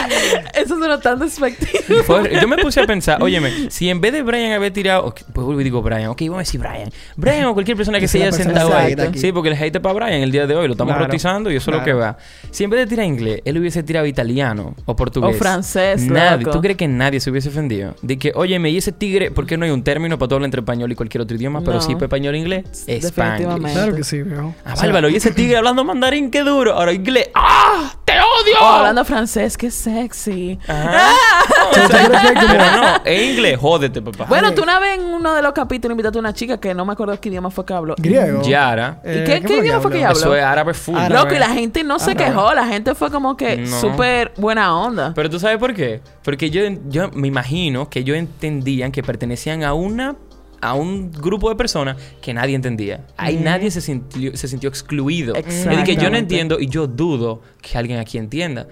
Eso 0.54 0.76
suena 0.76 1.00
tan 1.00 1.18
despectivo. 1.18 2.22
Yo 2.40 2.48
me 2.48 2.56
puse 2.58 2.80
a 2.80 2.86
pensar, 2.86 3.22
óyeme, 3.22 3.70
si 3.70 3.88
en 3.88 4.00
vez 4.00 4.12
de 4.12 4.22
Brian 4.22 4.52
haber 4.52 4.72
tirado, 4.72 5.06
ok, 5.06 5.20
pues 5.32 5.44
vuelvo 5.44 5.60
y 5.60 5.64
digo 5.64 5.82
Brian, 5.82 6.08
ok, 6.08 6.20
vamos 6.22 6.36
a 6.36 6.38
decir 6.40 6.60
Brian. 6.60 6.90
Brian 7.16 7.44
o 7.46 7.54
cualquier 7.54 7.76
persona 7.76 8.00
que 8.00 8.08
se 8.08 8.22
haya 8.22 8.32
sentado 8.32 8.74
ahí. 8.76 8.94
Sí, 9.14 9.32
porque 9.32 9.50
el 9.50 9.54
hate 9.54 9.76
es 9.76 9.82
para 9.82 9.94
Brian 9.94 10.20
el 10.22 10.32
día 10.32 10.46
de 10.46 10.54
hoy, 10.54 10.66
lo 10.66 10.72
estamos 10.72 10.92
Claro. 10.92 11.06
rotizando 11.06 11.50
y 11.50 11.56
eso 11.56 11.70
es 11.70 11.76
lo 11.76 11.84
que 11.84 11.90
Claro. 11.92 11.98
va. 12.00 12.18
Si 12.50 12.64
en 12.64 12.70
vez 12.70 12.80
de 12.80 12.86
tirar 12.86 13.06
inglés, 13.06 13.40
él 13.44 13.58
hubiese 13.58 13.82
tirado 13.82 14.06
italiano 14.06 14.74
o 14.84 14.96
portugués. 14.96 15.36
O 15.36 15.38
francés, 15.38 16.02
Nadie, 16.02 16.44
loco. 16.44 16.50
¿Tú 16.56 16.60
crees 16.62 16.76
que 16.76 16.88
nadie 16.88 17.20
se 17.20 17.30
hubiese 17.30 17.48
ofendido? 17.48 17.94
De 18.02 18.18
que, 18.18 18.32
óyeme, 18.34 18.70
y 18.70 18.76
ese 18.78 18.92
tigre, 18.92 19.30
¿por 19.30 19.46
qué 19.46 19.56
no 19.56 19.64
hay 19.64 19.70
un 19.70 19.82
término 19.84 20.18
para 20.18 20.28
todo 20.28 20.36
hablar 20.36 20.46
entre 20.48 20.60
español 20.60 20.90
y 20.92 20.94
cualquier 20.94 21.22
otro 21.22 21.36
idioma? 21.36 21.60
Pero 21.60 21.74
No. 21.74 21.80
sí 21.80 21.94
para 21.94 22.06
español 22.06 22.34
e 22.34 22.38
inglés. 22.38 22.64
Definitivamente. 22.86 23.42
Spanglish. 23.46 23.72
Claro 23.72 23.94
que 23.96 24.04
sí, 24.04 24.22
viejo. 24.22 24.54
Ah, 24.64 24.74
bárbaro, 24.76 25.08
y 25.08 25.16
ese 25.16 25.30
tigre 25.32 25.56
hablando 25.56 25.84
mandarín, 25.84 26.30
qué 26.30 26.42
duro. 26.42 26.74
Ahora 26.74 26.92
inglés, 26.92 27.28
¡ah! 27.34 27.94
¡Te 28.16 28.22
odio! 28.50 28.56
O 28.60 28.64
hablando 28.64 29.04
francés, 29.04 29.56
qué 29.56 29.70
sexy. 29.70 30.58
Ajá. 30.66 31.08
Como- 31.72 31.88
Pero 31.88 32.58
no, 32.82 33.00
en 33.04 33.30
inglés, 33.32 33.58
jódete, 33.58 34.02
papá. 34.02 34.24
Bueno, 34.28 34.52
tú 34.54 34.62
una 34.62 34.78
vez 34.78 34.98
en 34.98 35.04
uno 35.04 35.34
de 35.34 35.42
los 35.42 35.52
capítulos 35.52 35.92
invitaste 35.92 36.18
a 36.18 36.20
una 36.20 36.32
chica 36.34 36.58
que 36.58 36.74
no 36.74 36.84
me 36.84 36.92
acuerdo 36.92 37.18
qué 37.20 37.28
idioma 37.28 37.50
fue 37.50 37.64
que 37.64 37.74
habló. 37.74 37.94
Griego. 37.98 38.42
Yara. 38.42 39.00
Eh, 39.04 39.20
¿Y 39.22 39.24
qué- 39.30 39.42
qué 39.42 39.58
idioma 39.58 39.80
fue 39.80 39.90
que 39.90 39.98
ella 39.98 40.08
habló? 40.08 40.20
habló? 40.20 40.34
Eso 40.34 40.36
es 40.36 40.44
árabe 40.44 40.74
full. 40.74 40.96
Árabe. 40.96 41.14
Loco, 41.14 41.34
y 41.34 41.38
la 41.38 41.48
gente 41.50 41.84
no 41.84 41.98
se 41.98 42.12
Árabe. 42.12 42.24
quejó. 42.26 42.54
La 42.54 42.66
gente 42.66 42.94
fue 42.94 43.10
como 43.10 43.36
que 43.36 43.56
No. 43.58 43.80
súper 43.80 44.32
buena 44.36 44.76
onda. 44.78 45.12
Pero 45.14 45.28
tú 45.30 45.38
sabes 45.38 45.58
por 45.58 45.74
qué? 45.74 46.00
Porque 46.22 46.50
yo, 46.50 46.62
yo 46.88 47.10
me 47.12 47.28
imagino 47.28 47.88
que 47.88 48.00
ellos 48.00 48.16
entendían 48.16 48.92
que 48.92 49.02
pertenecían 49.02 49.62
a 49.64 49.74
una 49.74 50.16
a 50.66 50.74
un 50.74 51.12
grupo 51.12 51.48
de 51.48 51.54
personas 51.54 51.96
que 52.20 52.34
nadie 52.34 52.56
entendía. 52.56 53.06
Ahí 53.16 53.36
nadie 53.36 53.70
se 53.70 53.80
sintió, 53.80 54.36
se 54.36 54.48
sintió 54.48 54.68
excluido. 54.68 55.34
Es 55.36 55.46
decir, 55.46 55.84
que 55.84 55.96
yo 55.96 56.10
no 56.10 56.16
entiendo 56.16 56.58
y 56.58 56.68
yo 56.68 56.86
dudo 56.86 57.40
que 57.62 57.78
alguien 57.78 57.98
aquí 58.00 58.18
entienda. 58.18 58.66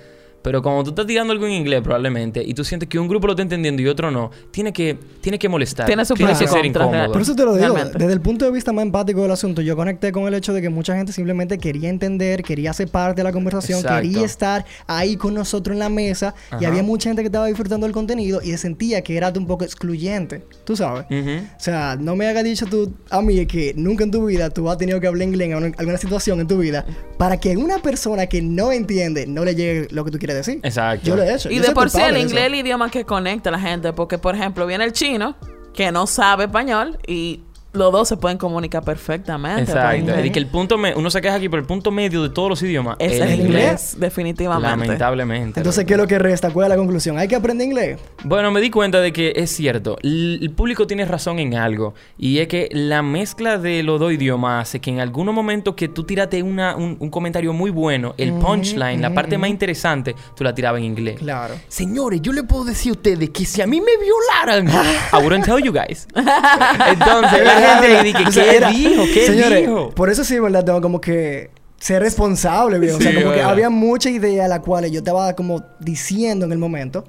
Pero 0.44 0.60
cuando 0.60 0.84
tú 0.84 0.90
estás 0.90 1.06
tirando 1.06 1.32
algo 1.32 1.46
en 1.46 1.52
inglés, 1.54 1.80
probablemente, 1.80 2.42
y 2.44 2.52
tú 2.52 2.64
sientes 2.64 2.86
que 2.86 2.98
un 2.98 3.08
grupo 3.08 3.26
lo 3.26 3.32
está 3.32 3.42
entendiendo 3.42 3.80
y 3.80 3.86
otro 3.88 4.10
no, 4.10 4.30
tiene 4.50 4.74
que, 4.74 4.98
tiene 5.22 5.38
que 5.38 5.48
molestar. 5.48 5.86
Tiene 5.86 6.04
su 6.04 6.12
tiene 6.12 6.34
que 6.36 6.44
y 6.44 6.48
ser 6.48 6.66
incómodo. 6.66 7.10
Por 7.12 7.22
eso 7.22 7.34
te 7.34 7.46
lo 7.46 7.54
digo, 7.56 7.72
Realmente. 7.74 7.98
desde 7.98 8.12
el 8.12 8.20
punto 8.20 8.44
de 8.44 8.50
vista 8.50 8.70
más 8.70 8.82
empático 8.84 9.22
del 9.22 9.30
asunto, 9.30 9.62
yo 9.62 9.74
conecté 9.74 10.12
con 10.12 10.26
el 10.28 10.34
hecho 10.34 10.52
de 10.52 10.60
que 10.60 10.68
mucha 10.68 10.94
gente 10.94 11.12
simplemente 11.12 11.56
quería 11.56 11.88
entender, 11.88 12.42
quería 12.42 12.74
ser 12.74 12.88
parte 12.88 13.20
de 13.22 13.24
la 13.24 13.32
conversación, 13.32 13.78
Exacto. 13.80 14.02
quería 14.02 14.22
estar 14.26 14.66
ahí 14.86 15.16
con 15.16 15.32
nosotros 15.32 15.72
en 15.72 15.78
la 15.78 15.88
mesa 15.88 16.34
y 16.52 16.56
Ajá. 16.56 16.68
había 16.68 16.82
mucha 16.82 17.08
gente 17.08 17.22
que 17.22 17.28
estaba 17.28 17.46
disfrutando 17.46 17.86
del 17.86 17.94
contenido 17.94 18.42
y 18.42 18.50
se 18.50 18.58
sentía 18.58 19.00
que 19.00 19.16
era 19.16 19.32
un 19.34 19.46
poco 19.46 19.64
excluyente, 19.64 20.44
tú 20.64 20.76
sabes. 20.76 21.06
O 21.10 21.60
sea, 21.60 21.96
no 21.98 22.16
me 22.16 22.26
hagas 22.28 22.44
dicho 22.44 22.66
tú 22.66 22.92
a 23.08 23.22
mí 23.22 23.46
que 23.46 23.72
nunca 23.76 24.04
en 24.04 24.10
tu 24.10 24.26
vida 24.26 24.50
tú 24.50 24.68
has 24.68 24.76
tenido 24.76 25.00
que 25.00 25.06
hablar 25.06 25.26
inglés 25.26 25.46
en 25.48 25.54
alguna- 25.54 25.74
alguna 25.78 25.96
situación 25.96 26.40
en 26.40 26.46
tu 26.46 26.58
vida 26.58 26.84
para 27.16 27.38
que 27.40 27.56
una 27.56 27.78
persona 27.78 28.26
que 28.26 28.42
no 28.42 28.70
entiende 28.72 29.26
no 29.26 29.42
le 29.44 29.54
llegue 29.54 29.88
lo 29.90 30.04
que 30.04 30.10
tú 30.10 30.18
quieres 30.18 30.33
decir. 30.36 30.60
Exacto. 30.62 31.06
Yo 31.06 31.16
lo 31.16 31.22
he 31.22 31.34
hecho. 31.34 31.50
Y 31.50 31.56
Yo 31.56 31.62
de 31.62 31.72
por 31.72 31.90
sí 31.90 32.00
el 32.00 32.16
inglés 32.16 32.42
es 32.42 32.46
el 32.46 32.54
idioma 32.54 32.90
que 32.90 33.04
conecta 33.04 33.50
a 33.50 33.52
la 33.52 33.60
gente. 33.60 33.92
Porque, 33.92 34.18
por 34.18 34.34
ejemplo, 34.34 34.66
viene 34.66 34.84
el 34.84 34.92
chino 34.92 35.36
que 35.72 35.90
no 35.92 36.06
sabe 36.06 36.44
español 36.44 36.98
y 37.06 37.40
los 37.74 37.92
dos 37.92 38.08
se 38.08 38.16
pueden 38.16 38.38
comunicar 38.38 38.82
perfectamente. 38.84 39.62
Exacto. 39.72 40.24
Y 40.24 40.30
que 40.30 40.38
el 40.38 40.46
punto 40.46 40.78
me- 40.78 40.94
uno 40.94 41.10
se 41.10 41.20
queja 41.20 41.34
aquí, 41.36 41.48
pero 41.48 41.60
el 41.60 41.66
punto 41.66 41.90
medio 41.90 42.22
de 42.22 42.30
todos 42.30 42.48
los 42.48 42.62
idiomas 42.62 42.96
Ese 42.98 43.16
es 43.16 43.20
es 43.20 43.26
el 43.26 43.32
el 43.32 43.40
inglés. 43.46 43.62
inglés, 43.62 43.96
definitivamente. 43.98 44.68
Lamentablemente. 44.86 45.60
Entonces, 45.60 45.84
¿qué 45.84 45.94
es 45.94 45.98
lo 45.98 46.06
que 46.06 46.18
resta? 46.18 46.50
¿Cuál 46.50 46.66
es 46.66 46.70
la 46.70 46.76
conclusión? 46.76 47.18
¿Hay 47.18 47.28
que 47.28 47.36
aprender 47.36 47.66
inglés? 47.66 47.98
Bueno, 48.24 48.50
me 48.50 48.60
di 48.60 48.70
cuenta 48.70 49.00
de 49.00 49.12
que 49.12 49.32
es 49.36 49.50
cierto. 49.50 49.96
El 50.02 50.52
público 50.56 50.86
tiene 50.86 51.04
razón 51.04 51.38
en 51.38 51.54
algo. 51.54 51.94
Y 52.18 52.38
es 52.38 52.48
que 52.48 52.68
la 52.72 53.02
mezcla 53.02 53.58
de 53.58 53.82
los 53.82 53.98
dos 54.00 54.12
idiomas 54.12 54.62
hace 54.68 54.80
que 54.80 54.90
en 54.90 55.00
algunos 55.00 55.34
momentos 55.34 55.74
que 55.74 55.88
tú 55.88 56.04
tiraste 56.04 56.42
una, 56.42 56.76
un, 56.76 56.96
un 57.00 57.10
comentario 57.10 57.52
muy 57.52 57.70
bueno, 57.70 58.14
el 58.18 58.32
punchline, 58.34 59.00
la 59.02 59.12
parte 59.12 59.36
más 59.38 59.50
interesante, 59.50 60.14
tú 60.36 60.44
la 60.44 60.54
tirabas 60.54 60.78
en 60.78 60.84
inglés. 60.86 61.18
Claro. 61.18 61.54
Señores, 61.68 62.20
yo 62.22 62.32
le 62.32 62.42
puedo 62.44 62.64
decir 62.64 62.90
a 62.90 62.92
ustedes 62.92 63.30
que 63.30 63.44
si 63.44 63.60
a 63.60 63.66
mí 63.66 63.80
me 63.80 63.92
violaran, 64.02 64.68
I 65.12 65.16
wouldn't 65.22 65.44
tell 65.44 65.58
you 65.62 65.72
guys. 65.72 66.06
Entonces, 66.14 67.40
gente 67.64 68.02
dice, 68.04 68.18
O 68.28 68.32
sea, 68.32 68.44
¿qué 68.44 68.56
era- 68.56 68.70
dijo? 68.70 69.02
¿Qué 69.12 69.26
Señores, 69.26 69.60
dijo? 69.60 69.90
por 69.90 70.10
eso 70.10 70.24
sí, 70.24 70.38
¿verdad? 70.38 70.64
Tengo 70.64 70.80
como 70.80 71.00
que 71.00 71.50
ser 71.78 72.02
responsable, 72.02 72.78
viejo. 72.78 72.96
o 72.98 73.00
sea, 73.00 73.10
Sí, 73.10 73.16
como 73.16 73.30
que 73.30 73.36
¿verdad? 73.36 73.52
había 73.52 73.70
muchas 73.70 74.12
ideas 74.12 74.48
las 74.48 74.60
cuales 74.60 74.90
yo 74.92 74.98
estaba 74.98 75.34
como 75.34 75.62
diciendo 75.80 76.46
en 76.46 76.52
el 76.52 76.58
momento. 76.58 77.04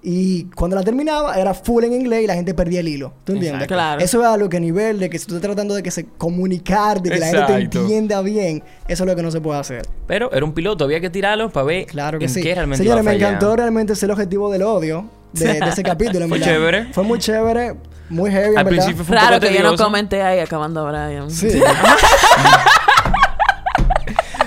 Y 0.00 0.44
cuando 0.54 0.76
la 0.76 0.84
terminaba 0.84 1.34
era 1.34 1.54
full 1.54 1.82
en 1.82 1.92
inglés 1.92 2.22
y 2.22 2.26
la 2.28 2.34
gente 2.34 2.54
perdía 2.54 2.78
el 2.80 2.86
hilo. 2.88 3.12
¿Tú 3.24 3.32
entiendes? 3.32 3.64
Exacto. 3.64 3.74
Claro. 3.74 4.00
Eso 4.00 4.20
es 4.20 4.26
algo 4.28 4.48
que 4.48 4.56
a 4.58 4.60
nivel 4.60 5.00
de 5.00 5.10
que 5.10 5.18
si 5.18 5.26
tú 5.26 5.34
estás 5.34 5.48
tratando 5.48 5.74
de 5.74 5.82
que 5.82 5.90
se 5.90 6.04
comunicar, 6.06 7.02
de 7.02 7.10
que 7.10 7.18
la 7.18 7.26
gente 7.26 7.46
te 7.46 7.52
Exacto. 7.54 7.80
entienda 7.80 8.22
bien, 8.22 8.62
eso 8.86 9.02
es 9.02 9.08
lo 9.08 9.16
que 9.16 9.22
no 9.22 9.32
se 9.32 9.40
puede 9.40 9.58
hacer. 9.58 9.82
Pero 10.06 10.30
era 10.32 10.44
un 10.44 10.52
piloto, 10.52 10.84
había 10.84 11.00
que 11.00 11.10
tirarlo 11.10 11.50
para 11.50 11.66
ver 11.66 11.86
Claro 11.86 12.20
que 12.20 12.26
en 12.26 12.30
sí. 12.30 12.40
qué 12.42 12.54
realmente 12.54 12.84
Señores, 12.84 13.02
iba 13.02 13.10
a 13.10 13.12
me 13.12 13.18
encantó 13.18 13.56
realmente 13.56 13.96
ser 13.96 14.06
el 14.06 14.12
objetivo 14.12 14.52
del 14.52 14.62
odio 14.62 15.04
de, 15.32 15.54
de 15.54 15.68
ese 15.68 15.82
capítulo. 15.82 16.20
en 16.26 16.28
Fue 16.28 16.38
verdad. 16.38 16.52
chévere. 16.52 16.84
Fue 16.92 17.02
muy 17.02 17.18
chévere, 17.18 17.74
muy 18.10 18.30
heavy, 18.30 18.48
Al 18.56 18.64
verdad. 18.64 18.70
principio 18.70 19.04
fue 19.04 19.16
un 19.16 19.22
poco 19.22 19.40
que 19.40 19.46
yo 19.46 19.52
no 19.62 19.68
tedioso. 19.70 19.84
comenté 19.84 20.22
ahí 20.22 20.40
acabando 20.40 20.86
Brian. 20.86 21.30
Sí. 21.30 21.48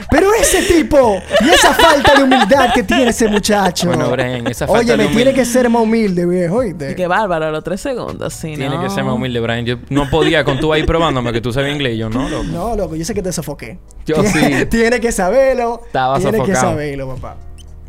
Pero 0.10 0.28
ese 0.34 0.62
tipo 0.64 1.22
y 1.40 1.50
esa 1.52 1.74
falta 1.74 2.16
de 2.16 2.24
humildad 2.24 2.74
que 2.74 2.84
tiene 2.84 3.08
ese 3.12 3.30
muchacho. 3.30 3.88
Bueno, 3.88 4.10
Brian, 4.12 4.46
esa 4.46 4.68
falta 4.68 4.82
Oye, 4.82 4.92
de 4.92 4.98
me 4.98 5.04
humildad. 5.06 5.24
tiene 5.24 5.34
que 5.34 5.46
ser 5.46 5.70
más 5.70 5.82
humilde, 5.82 6.26
viejo. 6.26 6.56
¿oíste? 6.58 6.92
Y 6.92 6.96
qué 6.96 7.08
bárbaro, 7.08 7.46
a 7.46 7.52
los 7.52 7.64
tres 7.64 7.80
segundos. 7.80 8.34
Sí, 8.34 8.56
Tiene 8.58 8.76
no. 8.76 8.84
que 8.84 8.90
ser 8.90 9.06
más 9.06 9.14
humilde, 9.16 9.40
Brian. 9.40 9.66
Yo 9.66 9.78
no 9.90 10.10
podía 10.10 10.44
con 10.44 10.60
tú 10.60 10.74
ahí 10.74 10.84
probándome 10.84 11.32
que 11.32 11.40
tú 11.40 11.54
sabes 11.54 11.74
inglés. 11.74 11.98
Yo 11.98 12.10
no, 12.10 12.28
loco. 12.28 12.44
No, 12.44 12.76
loco, 12.76 12.96
yo 12.98 13.06
sé 13.06 13.14
que 13.14 13.22
te 13.22 13.32
sofoqué. 13.32 13.80
Yo 14.06 14.16
Tiene- 14.22 14.60
sí. 14.60 14.66
Tiene 14.70 15.00
que 15.00 15.14
saberlo. 15.14 15.82
Estaba 15.86 16.18
tiene 16.18 16.32
que 16.32 16.38
sofocado. 16.40 16.72
saberlo, 16.72 17.16
papá. 17.16 17.38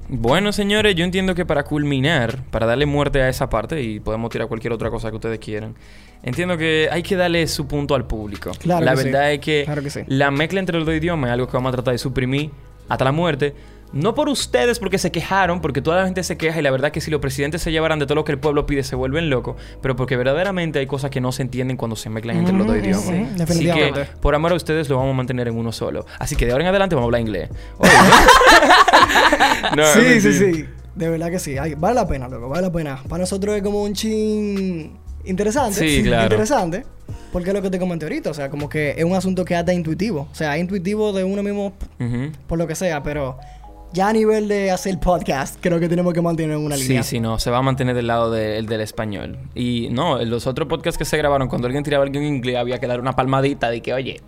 Bueno, 0.09 0.53
señores, 0.53 0.95
yo 0.95 1.05
entiendo 1.05 1.35
que 1.35 1.47
para 1.47 1.63
culminar, 1.65 2.39
para 2.51 2.67
darle 2.67 2.87
muerte 2.87 3.23
a 3.23 3.29
esa 3.29 3.49
parte, 3.49 3.83
y 3.83 4.01
podemos 4.01 4.31
tirar 4.31 4.49
cualquier 4.49 4.73
otra 4.73 4.91
cosa 4.91 5.09
que 5.11 5.17
ustedes 5.17 5.39
quieran, 5.39 5.75
entiendo 6.23 6.59
que 6.59 6.89
hay 6.91 7.03
que 7.03 7.17
darle 7.17 7.47
su 7.47 7.67
punto 7.67 7.95
al 7.95 8.07
público. 8.07 8.51
Claro 8.59 8.85
la 8.85 8.93
que 8.93 8.99
sí. 8.99 9.05
verdad 9.05 9.33
es 9.33 9.41
que, 9.41 9.63
Claro 9.65 9.83
que 9.83 9.91
sí. 9.91 10.01
la 10.07 10.31
mezcla 10.31 10.61
entre 10.61 10.77
los 10.77 10.87
dos 10.87 10.95
idiomas 10.95 11.29
es 11.29 11.33
algo 11.33 11.47
que 11.47 11.53
vamos 11.57 11.71
a 11.71 11.73
tratar 11.77 11.93
de 11.93 11.99
suprimir 11.99 12.51
hasta 12.89 13.05
la 13.05 13.13
muerte. 13.13 13.55
No 13.93 14.15
por 14.15 14.29
ustedes 14.29 14.79
porque 14.79 14.99
se 14.99 15.13
quejaron, 15.13 15.61
porque 15.61 15.83
toda 15.83 15.99
la 15.99 16.05
gente 16.07 16.23
se 16.23 16.37
queja 16.37 16.59
y 16.59 16.63
la 16.63 16.71
verdad 16.71 16.93
que 16.93 17.01
si 17.01 17.11
los 17.11 17.21
presidentes 17.21 17.61
se 17.63 17.71
llevaran 17.71 17.99
de 17.99 18.07
todo 18.07 18.15
lo 18.15 18.25
que 18.25 18.33
el 18.33 18.39
pueblo 18.39 18.65
pide 18.65 18.83
se 18.85 18.97
vuelven 18.97 19.29
locos, 19.29 19.57
pero 19.83 19.97
porque 19.97 20.17
verdaderamente 20.17 20.79
hay 20.79 20.87
cosas 20.87 21.11
que 21.11 21.21
no 21.21 21.31
se 21.33 21.43
entienden 21.43 21.77
cuando 21.77 21.97
se 21.97 22.09
mezclan 22.09 22.39
entre 22.39 22.55
los 22.57 22.67
dos 22.67 22.77
idiomas. 22.77 23.05
sí, 23.05 23.43
Así 23.43 23.65
que 23.67 24.07
por 24.21 24.35
amor 24.35 24.53
a 24.53 24.55
ustedes 24.55 24.89
lo 24.89 24.97
vamos 24.97 25.13
a 25.13 25.17
mantener 25.17 25.49
en 25.49 25.57
uno 25.57 25.73
solo. 25.73 26.07
Así 26.19 26.37
que 26.37 26.47
de 26.47 26.53
ahora 26.53 26.65
en 26.65 26.69
adelante 26.69 26.95
vamos 26.95 27.07
a 27.07 27.09
hablar 27.09 27.21
inglés. 27.21 27.51
Oye, 27.79 27.93
¿no? 27.93 29.77
No, 29.77 29.87
sí, 29.87 30.21
sí, 30.21 30.33
sí. 30.33 30.67
De 30.95 31.09
verdad 31.09 31.31
que 31.31 31.39
sí. 31.39 31.57
Ay, 31.59 31.75
vale 31.75 31.95
la 31.95 32.07
pena, 32.07 32.29
loco. 32.29 32.49
Vale 32.49 32.63
la 32.63 32.73
pena. 32.73 33.03
Para 33.09 33.21
nosotros 33.23 33.57
es 33.57 33.63
como 33.63 33.83
un 33.83 33.95
chin 33.95 34.99
interesante. 35.25 35.79
Sí, 35.79 36.03
claro. 36.03 36.25
Interesante. 36.25 36.85
Porque 37.33 37.51
es 37.51 37.55
lo 37.55 37.63
que 37.63 37.71
te 37.71 37.79
comenté 37.79 38.05
ahorita. 38.05 38.31
O 38.31 38.35
sea, 38.35 38.51
como 38.51 38.69
que 38.69 38.95
es 38.97 39.05
un 39.05 39.15
asunto 39.15 39.45
que 39.45 39.57
hasta 39.57 39.73
intuitivo. 39.73 40.29
O 40.31 40.35
sea, 40.35 40.55
es 40.57 40.61
intuitivo 40.61 41.13
de 41.13 41.25
uno 41.25 41.43
mismo 41.43 41.73
por 42.47 42.59
lo 42.59 42.67
que 42.67 42.75
sea, 42.75 43.03
pero 43.03 43.39
ya 43.93 44.09
a 44.09 44.13
nivel 44.13 44.49
de 44.49 44.71
hacer 44.71 44.99
podcast, 44.99 45.57
creo 45.61 45.79
que 45.79 45.89
tenemos 45.89 46.13
que 46.15 46.21
mantener 46.23 46.57
una 46.57 46.77
Sí, 46.77 46.85
línea. 46.89 47.03
sí, 47.03 47.21
no, 47.21 47.39
se 47.39 47.51
va 47.51 47.59
a 47.59 47.63
mantener 47.63 47.95
del 47.95 48.07
lado 48.07 48.31
de- 48.31 48.59
el 48.59 48.67
del 48.67 48.81
español. 48.81 49.39
Y 49.55 49.89
no, 49.91 50.19
en 50.21 50.31
los 50.31 50.47
otros 50.47 50.69
podcasts 50.69 50.97
que 50.99 51.05
se 51.05 51.17
grabaron, 51.19 51.49
cuando 51.49 51.67
alguien 51.67 51.85
tiraba 51.85 52.05
algo 52.05 52.17
en 52.17 52.25
inglés, 52.25 52.57
había 52.57 52.79
que 52.79 52.87
dar 52.87 53.01
una 53.01 53.13
palmadita 53.15 53.69
de 53.71 53.83
que, 53.83 53.93
oye, 53.93 54.21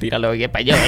tíralo 0.00 0.32
en 0.34 0.42
español. 0.42 0.78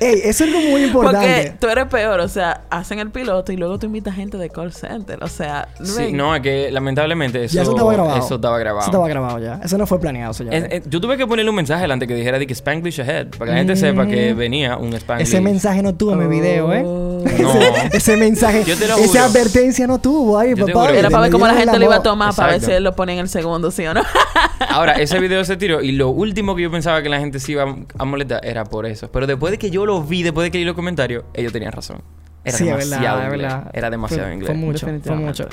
Ey, 0.00 0.20
eso 0.24 0.44
es 0.44 0.54
algo 0.54 0.60
muy 0.70 0.86
Porque 0.90 1.08
importante. 1.08 1.54
tú 1.60 1.66
eres 1.68 1.86
peor, 1.86 2.20
o 2.20 2.28
sea, 2.28 2.62
hacen 2.70 2.98
el 2.98 3.10
piloto 3.10 3.52
y 3.52 3.56
luego 3.56 3.78
tú 3.78 3.86
invitas 3.86 4.14
gente 4.14 4.36
de 4.36 4.50
call 4.50 4.72
center. 4.72 5.22
O 5.22 5.28
sea, 5.28 5.68
sí, 5.82 5.92
ven. 6.04 6.16
no, 6.16 6.34
es 6.34 6.42
que 6.42 6.70
lamentablemente 6.70 7.44
eso, 7.44 7.54
ya 7.56 7.62
eso 7.62 7.72
estaba 7.72 7.92
grabado. 7.92 8.18
eso 8.18 8.34
estaba 8.36 8.58
grabado. 8.58 8.80
Eso 8.82 8.90
estaba 8.90 9.08
grabado 9.08 9.38
ya. 9.38 9.60
Eso 9.64 9.78
no 9.78 9.86
fue 9.86 10.00
planeado, 10.00 10.32
señor. 10.32 10.54
Es- 10.54 10.64
es- 10.70 10.82
yo 10.88 11.00
tuve 11.00 11.16
que 11.16 11.26
ponerle 11.26 11.50
un 11.50 11.56
mensaje 11.56 11.82
delante 11.82 12.06
que 12.06 12.14
dijera 12.14 12.38
de 12.38 12.46
que 12.46 12.52
Spanglish 12.54 13.00
ahead, 13.00 13.28
para 13.38 13.46
que 13.46 13.52
la 13.52 13.58
gente 13.58 13.76
sepa 13.76 14.06
que 14.06 14.34
venía 14.34 14.76
un 14.76 14.94
Spanglish. 14.94 15.28
Ese 15.28 15.40
mensaje 15.40 15.82
no 15.82 15.94
tuvo 15.94 16.12
en 16.12 16.18
mi 16.28 16.40
video, 16.40 16.72
¿eh? 16.72 16.82
Oh. 16.84 17.04
No. 17.18 17.52
Ese, 17.52 17.96
ese 17.96 18.16
mensaje, 18.16 18.64
Yo 18.64 18.76
te 18.76 18.86
lo 18.86 18.96
esa 18.96 19.06
juro. 19.08 19.20
advertencia 19.24 19.86
no 19.88 19.98
tuvo 20.00 20.38
ahí, 20.38 20.54
papá. 20.54 20.90
Era 20.92 21.10
para 21.10 21.22
ver 21.22 21.32
cómo 21.32 21.46
la 21.46 21.54
gente 21.54 21.78
lo 21.78 21.84
iba 21.86 21.96
a 21.96 22.02
tomar, 22.02 22.34
para 22.34 22.52
ver 22.52 22.60
si 22.60 22.70
él 22.70 22.84
lo 22.84 22.94
pone 22.94 23.14
en 23.14 23.18
el 23.18 23.28
segundo, 23.28 23.70
sí 23.72 23.84
o 23.86 23.94
no. 23.94 24.02
Ahora, 24.70 24.92
ese 24.92 25.18
video 25.18 25.44
se 25.44 25.56
tiró 25.56 25.80
y 25.82 25.92
lo 25.92 26.10
último 26.10 26.54
que 26.54 26.62
yo 26.62 26.70
pensaba 26.70 27.02
que 27.02 27.08
la 27.08 27.18
gente 27.18 27.40
se 27.40 27.52
iba 27.52 27.74
a 27.98 28.04
molestar 28.04 28.44
era 28.44 28.64
por 28.64 28.86
eso. 28.86 29.08
Pero 29.10 29.26
después 29.26 29.50
de 29.50 29.58
que 29.58 29.70
yo 29.70 29.84
lo 29.88 30.02
vi, 30.02 30.22
después 30.22 30.44
de 30.44 30.50
que 30.50 30.58
leí 30.58 30.64
los 30.64 30.74
comentarios, 30.76 31.24
ellos 31.34 31.52
tenían 31.52 31.72
razón. 31.72 32.02
Era 32.44 32.56
Sí, 32.56 32.64
demasiado 32.64 33.18
verdad, 33.18 33.24
inglés. 33.34 33.52
verdad. 33.52 33.70
Era 33.74 33.90
demasiado 33.90 34.24
Fue- 34.24 34.32
inglés. 34.34 34.46
Fue 34.48 34.56
mucho, 34.56 34.86
fue 35.02 35.16
mucho. 35.16 35.48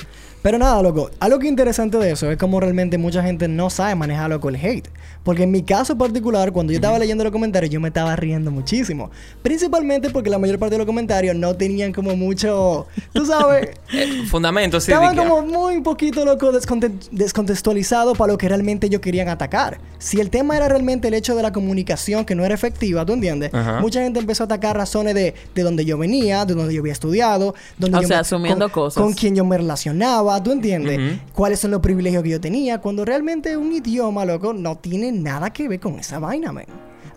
Pero 0.46 0.58
nada, 0.58 0.80
loco. 0.80 1.10
Algo 1.18 1.40
que 1.40 1.48
interesante 1.48 1.98
de 1.98 2.12
eso 2.12 2.30
es 2.30 2.36
como 2.38 2.60
realmente 2.60 2.98
mucha 2.98 3.20
gente 3.20 3.48
no 3.48 3.68
sabe 3.68 3.96
manejarlo 3.96 4.40
con 4.40 4.54
el 4.54 4.64
hate. 4.64 4.88
Porque 5.24 5.42
en 5.42 5.50
mi 5.50 5.64
caso 5.64 5.98
particular, 5.98 6.52
cuando 6.52 6.72
yo 6.72 6.76
estaba 6.76 7.00
leyendo 7.00 7.24
los 7.24 7.32
comentarios, 7.32 7.68
yo 7.72 7.80
me 7.80 7.88
estaba 7.88 8.14
riendo 8.14 8.52
muchísimo. 8.52 9.10
Principalmente 9.42 10.08
porque 10.10 10.30
la 10.30 10.38
mayor 10.38 10.60
parte 10.60 10.74
de 10.74 10.78
los 10.78 10.86
comentarios 10.86 11.34
no 11.34 11.56
tenían 11.56 11.92
como 11.92 12.14
mucho, 12.14 12.86
tú 13.12 13.26
sabes, 13.26 13.70
Eh, 13.92 14.24
fundamento, 14.30 14.78
sí. 14.80 14.92
Estaban 14.92 15.16
como 15.16 15.42
muy 15.42 15.80
poquito 15.80 16.24
loco 16.24 16.52
desconte- 16.52 16.92
descontextualizados 17.10 18.16
para 18.16 18.32
lo 18.32 18.38
que 18.38 18.48
realmente 18.48 18.86
ellos 18.86 19.00
querían 19.00 19.28
atacar. 19.28 19.78
Si 19.98 20.20
el 20.20 20.30
tema 20.30 20.56
era 20.56 20.68
realmente 20.68 21.08
el 21.08 21.14
hecho 21.14 21.34
de 21.34 21.42
la 21.42 21.52
comunicación 21.52 22.24
que 22.24 22.34
no 22.36 22.44
era 22.44 22.54
efectiva, 22.54 23.04
¿tú 23.04 23.14
entiendes? 23.14 23.52
Ajá. 23.52 23.80
Mucha 23.80 24.00
gente 24.02 24.20
empezó 24.20 24.44
a 24.44 24.46
atacar 24.46 24.76
razones 24.76 25.14
de, 25.14 25.34
de 25.54 25.62
donde 25.62 25.84
yo 25.84 25.98
venía, 25.98 26.44
de 26.44 26.54
donde 26.54 26.72
yo 26.74 26.82
había 26.82 26.92
estudiado, 26.92 27.54
donde 27.78 27.98
O 27.98 28.02
yo 28.02 28.06
sea, 28.08 28.16
me- 28.18 28.20
asumiendo 28.20 28.66
con, 28.70 28.84
cosas. 28.84 29.02
con 29.02 29.12
quién 29.12 29.34
yo 29.34 29.44
me 29.44 29.56
relacionaba, 29.56 30.35
¿tú 30.42 30.52
entiendes? 30.52 31.20
Cuáles 31.32 31.60
son 31.60 31.70
los 31.70 31.80
privilegios 31.80 32.22
que 32.22 32.30
yo 32.30 32.40
tenía, 32.40 32.78
cuando 32.78 33.04
realmente 33.04 33.56
un 33.56 33.72
idioma, 33.72 34.24
loco, 34.24 34.52
no 34.52 34.76
tiene 34.76 35.12
nada 35.12 35.52
que 35.52 35.68
ver 35.68 35.80
con 35.80 35.98
esa 35.98 36.18
vaina, 36.18 36.52
man. 36.52 36.66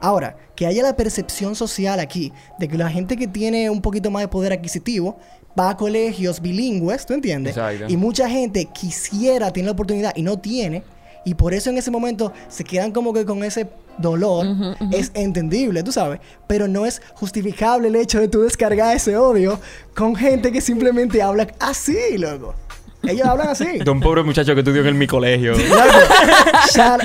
Ahora, 0.01 0.37
que 0.55 0.65
haya 0.65 0.81
la 0.81 0.95
percepción 0.95 1.55
social 1.55 1.99
aquí 1.99 2.31
de 2.57 2.67
que 2.67 2.77
la 2.77 2.89
gente 2.89 3.17
que 3.17 3.27
tiene 3.27 3.69
un 3.69 3.81
poquito 3.81 4.09
más 4.11 4.21
de 4.21 4.27
poder 4.29 4.53
adquisitivo 4.53 5.17
va 5.59 5.71
a 5.71 5.77
colegios 5.77 6.41
bilingües, 6.41 7.05
¿tú 7.05 7.13
entiendes? 7.13 7.57
Exacto. 7.57 7.85
Y 7.89 7.97
mucha 7.97 8.29
gente 8.29 8.65
quisiera 8.65 9.51
tener 9.51 9.65
la 9.65 9.71
oportunidad 9.73 10.13
y 10.15 10.21
no 10.21 10.39
tiene. 10.39 10.83
Y 11.25 11.33
por 11.33 11.53
eso 11.53 11.69
en 11.69 11.77
ese 11.77 11.91
momento 11.91 12.31
se 12.47 12.63
quedan 12.63 12.91
como 12.91 13.13
que 13.13 13.25
con 13.25 13.43
ese 13.43 13.67
dolor. 13.97 14.47
Es 14.91 15.11
entendible, 15.13 15.83
tú 15.83 15.91
sabes. 15.91 16.21
Pero 16.47 16.67
no 16.67 16.85
es 16.85 17.01
justificable 17.13 17.89
el 17.89 17.97
hecho 17.97 18.21
de 18.21 18.29
tú 18.29 18.41
descargar 18.41 18.95
ese 18.95 19.17
odio 19.17 19.59
con 19.93 20.15
gente 20.15 20.51
que 20.51 20.61
simplemente 20.61 21.21
habla 21.21 21.47
así, 21.59 22.17
loco. 22.17 22.55
Ellos 23.03 23.25
hablan 23.27 23.47
así. 23.49 23.65
De 23.79 23.89
un 23.89 23.99
pobre 24.01 24.23
muchacho 24.23 24.53
que 24.53 24.59
estudió 24.59 24.85
en 24.85 24.97
mi 24.97 25.07
colegio. 25.07 25.53
Shout- 26.73 27.01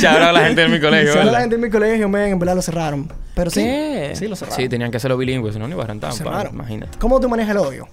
Chao 0.00 0.16
a 0.28 0.32
la 0.32 0.46
gente 0.46 0.62
de 0.62 0.68
mi 0.68 0.80
colegio. 0.80 1.12
shout 1.14 1.28
a 1.28 1.32
la 1.32 1.40
gente 1.40 1.56
en 1.56 1.60
mi 1.60 1.70
colegio, 1.70 2.08
man, 2.08 2.22
en 2.22 2.38
verdad 2.38 2.54
lo 2.56 2.62
cerraron. 2.62 3.12
Pero 3.34 3.50
sí. 3.50 3.60
¿Qué? 3.62 4.12
Sí, 4.14 4.26
lo 4.28 4.36
cerraron. 4.36 4.56
Sí, 4.56 4.68
tenían 4.68 4.90
que 4.90 4.96
hacerlo 4.96 5.16
bilingüe, 5.16 5.52
si 5.52 5.58
no, 5.58 5.68
no 5.68 5.74
iba 5.74 5.84
a 5.84 5.86
rentar. 5.86 6.12
Cerraron. 6.12 6.54
Imagínate. 6.54 6.98
¿Cómo 6.98 7.20
tú 7.20 7.28
manejas 7.28 7.52
el 7.52 7.58
odio? 7.58 7.88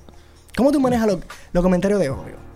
¿Cómo 0.56 0.72
tú 0.72 0.80
manejas 0.80 1.08
lo- 1.08 1.20
los 1.54 1.64
comentarios 1.64 2.00
de 2.00 2.10
odio? 2.10 2.50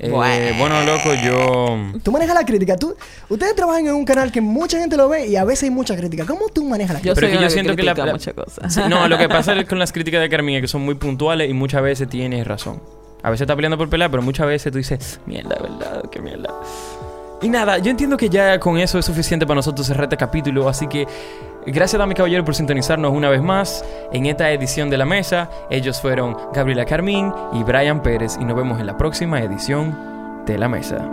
Eh, 0.00 0.08
Bueno. 0.10 0.56
bueno, 0.58 0.82
loco, 0.84 1.10
yo... 1.22 2.00
Tú 2.02 2.10
manejas 2.10 2.34
la 2.34 2.44
crítica. 2.46 2.76
Tú, 2.76 2.96
ustedes 3.28 3.54
trabajan 3.54 3.86
en 3.86 3.94
un 3.94 4.04
canal 4.06 4.32
que 4.32 4.40
mucha 4.40 4.78
gente 4.78 4.96
lo 4.96 5.08
ve 5.10 5.26
y 5.26 5.36
a 5.36 5.44
veces 5.44 5.64
hay 5.64 5.70
mucha 5.70 5.94
crítica. 5.94 6.24
¿Cómo 6.24 6.48
tú 6.48 6.64
manejas 6.64 6.94
la 6.94 7.00
Yo 7.00 7.12
crítica? 7.14 7.20
Pero 7.20 7.26
soy 7.28 7.36
que 7.38 7.44
yo 7.44 7.50
siento 7.50 7.76
que 7.76 7.82
la- 7.82 7.94
la- 7.94 8.12
muchas 8.12 8.34
cosas. 8.34 8.72
Sí, 8.74 8.80
no, 8.88 9.06
lo 9.08 9.18
que 9.18 9.28
pasa 9.28 9.54
es 9.54 9.68
con 9.68 9.78
las 9.78 9.92
críticas 9.92 10.20
de 10.22 10.28
Carmín 10.30 10.56
es 10.56 10.62
que 10.62 10.68
son 10.68 10.80
muy 10.82 10.94
puntuales 10.94 11.50
y 11.50 11.52
muchas 11.54 11.82
veces 11.82 12.08
tienes 12.08 12.46
razón. 12.46 12.80
A 13.22 13.30
veces 13.30 13.42
está 13.42 13.54
peleando 13.54 13.78
por 13.78 13.88
pelear, 13.88 14.10
pero 14.10 14.22
muchas 14.22 14.46
veces 14.46 14.72
tú 14.72 14.78
dices, 14.78 15.20
mierda, 15.26 15.56
¿verdad? 15.60 16.04
Qué 16.10 16.20
mierda. 16.20 16.50
Y 17.42 17.48
nada, 17.48 17.78
yo 17.78 17.90
entiendo 17.90 18.16
que 18.16 18.28
ya 18.28 18.60
con 18.60 18.78
eso 18.78 18.98
es 18.98 19.06
suficiente 19.06 19.46
para 19.46 19.56
nosotros 19.56 19.86
cerrar 19.86 20.04
este 20.04 20.18
capítulo, 20.18 20.68
así 20.68 20.86
que 20.86 21.06
gracias 21.66 21.98
dame 21.98 22.14
caballero 22.14 22.44
por 22.44 22.54
sintonizarnos 22.54 23.12
una 23.12 23.30
vez 23.30 23.42
más 23.42 23.82
en 24.12 24.26
esta 24.26 24.50
edición 24.50 24.90
de 24.90 24.98
La 24.98 25.06
Mesa. 25.06 25.48
Ellos 25.70 26.00
fueron 26.00 26.36
Gabriela 26.52 26.84
Carmín 26.84 27.32
y 27.54 27.62
Brian 27.62 28.02
Pérez 28.02 28.36
y 28.38 28.44
nos 28.44 28.56
vemos 28.56 28.78
en 28.78 28.86
la 28.86 28.98
próxima 28.98 29.40
edición 29.40 30.44
de 30.44 30.58
La 30.58 30.68
Mesa. 30.68 31.10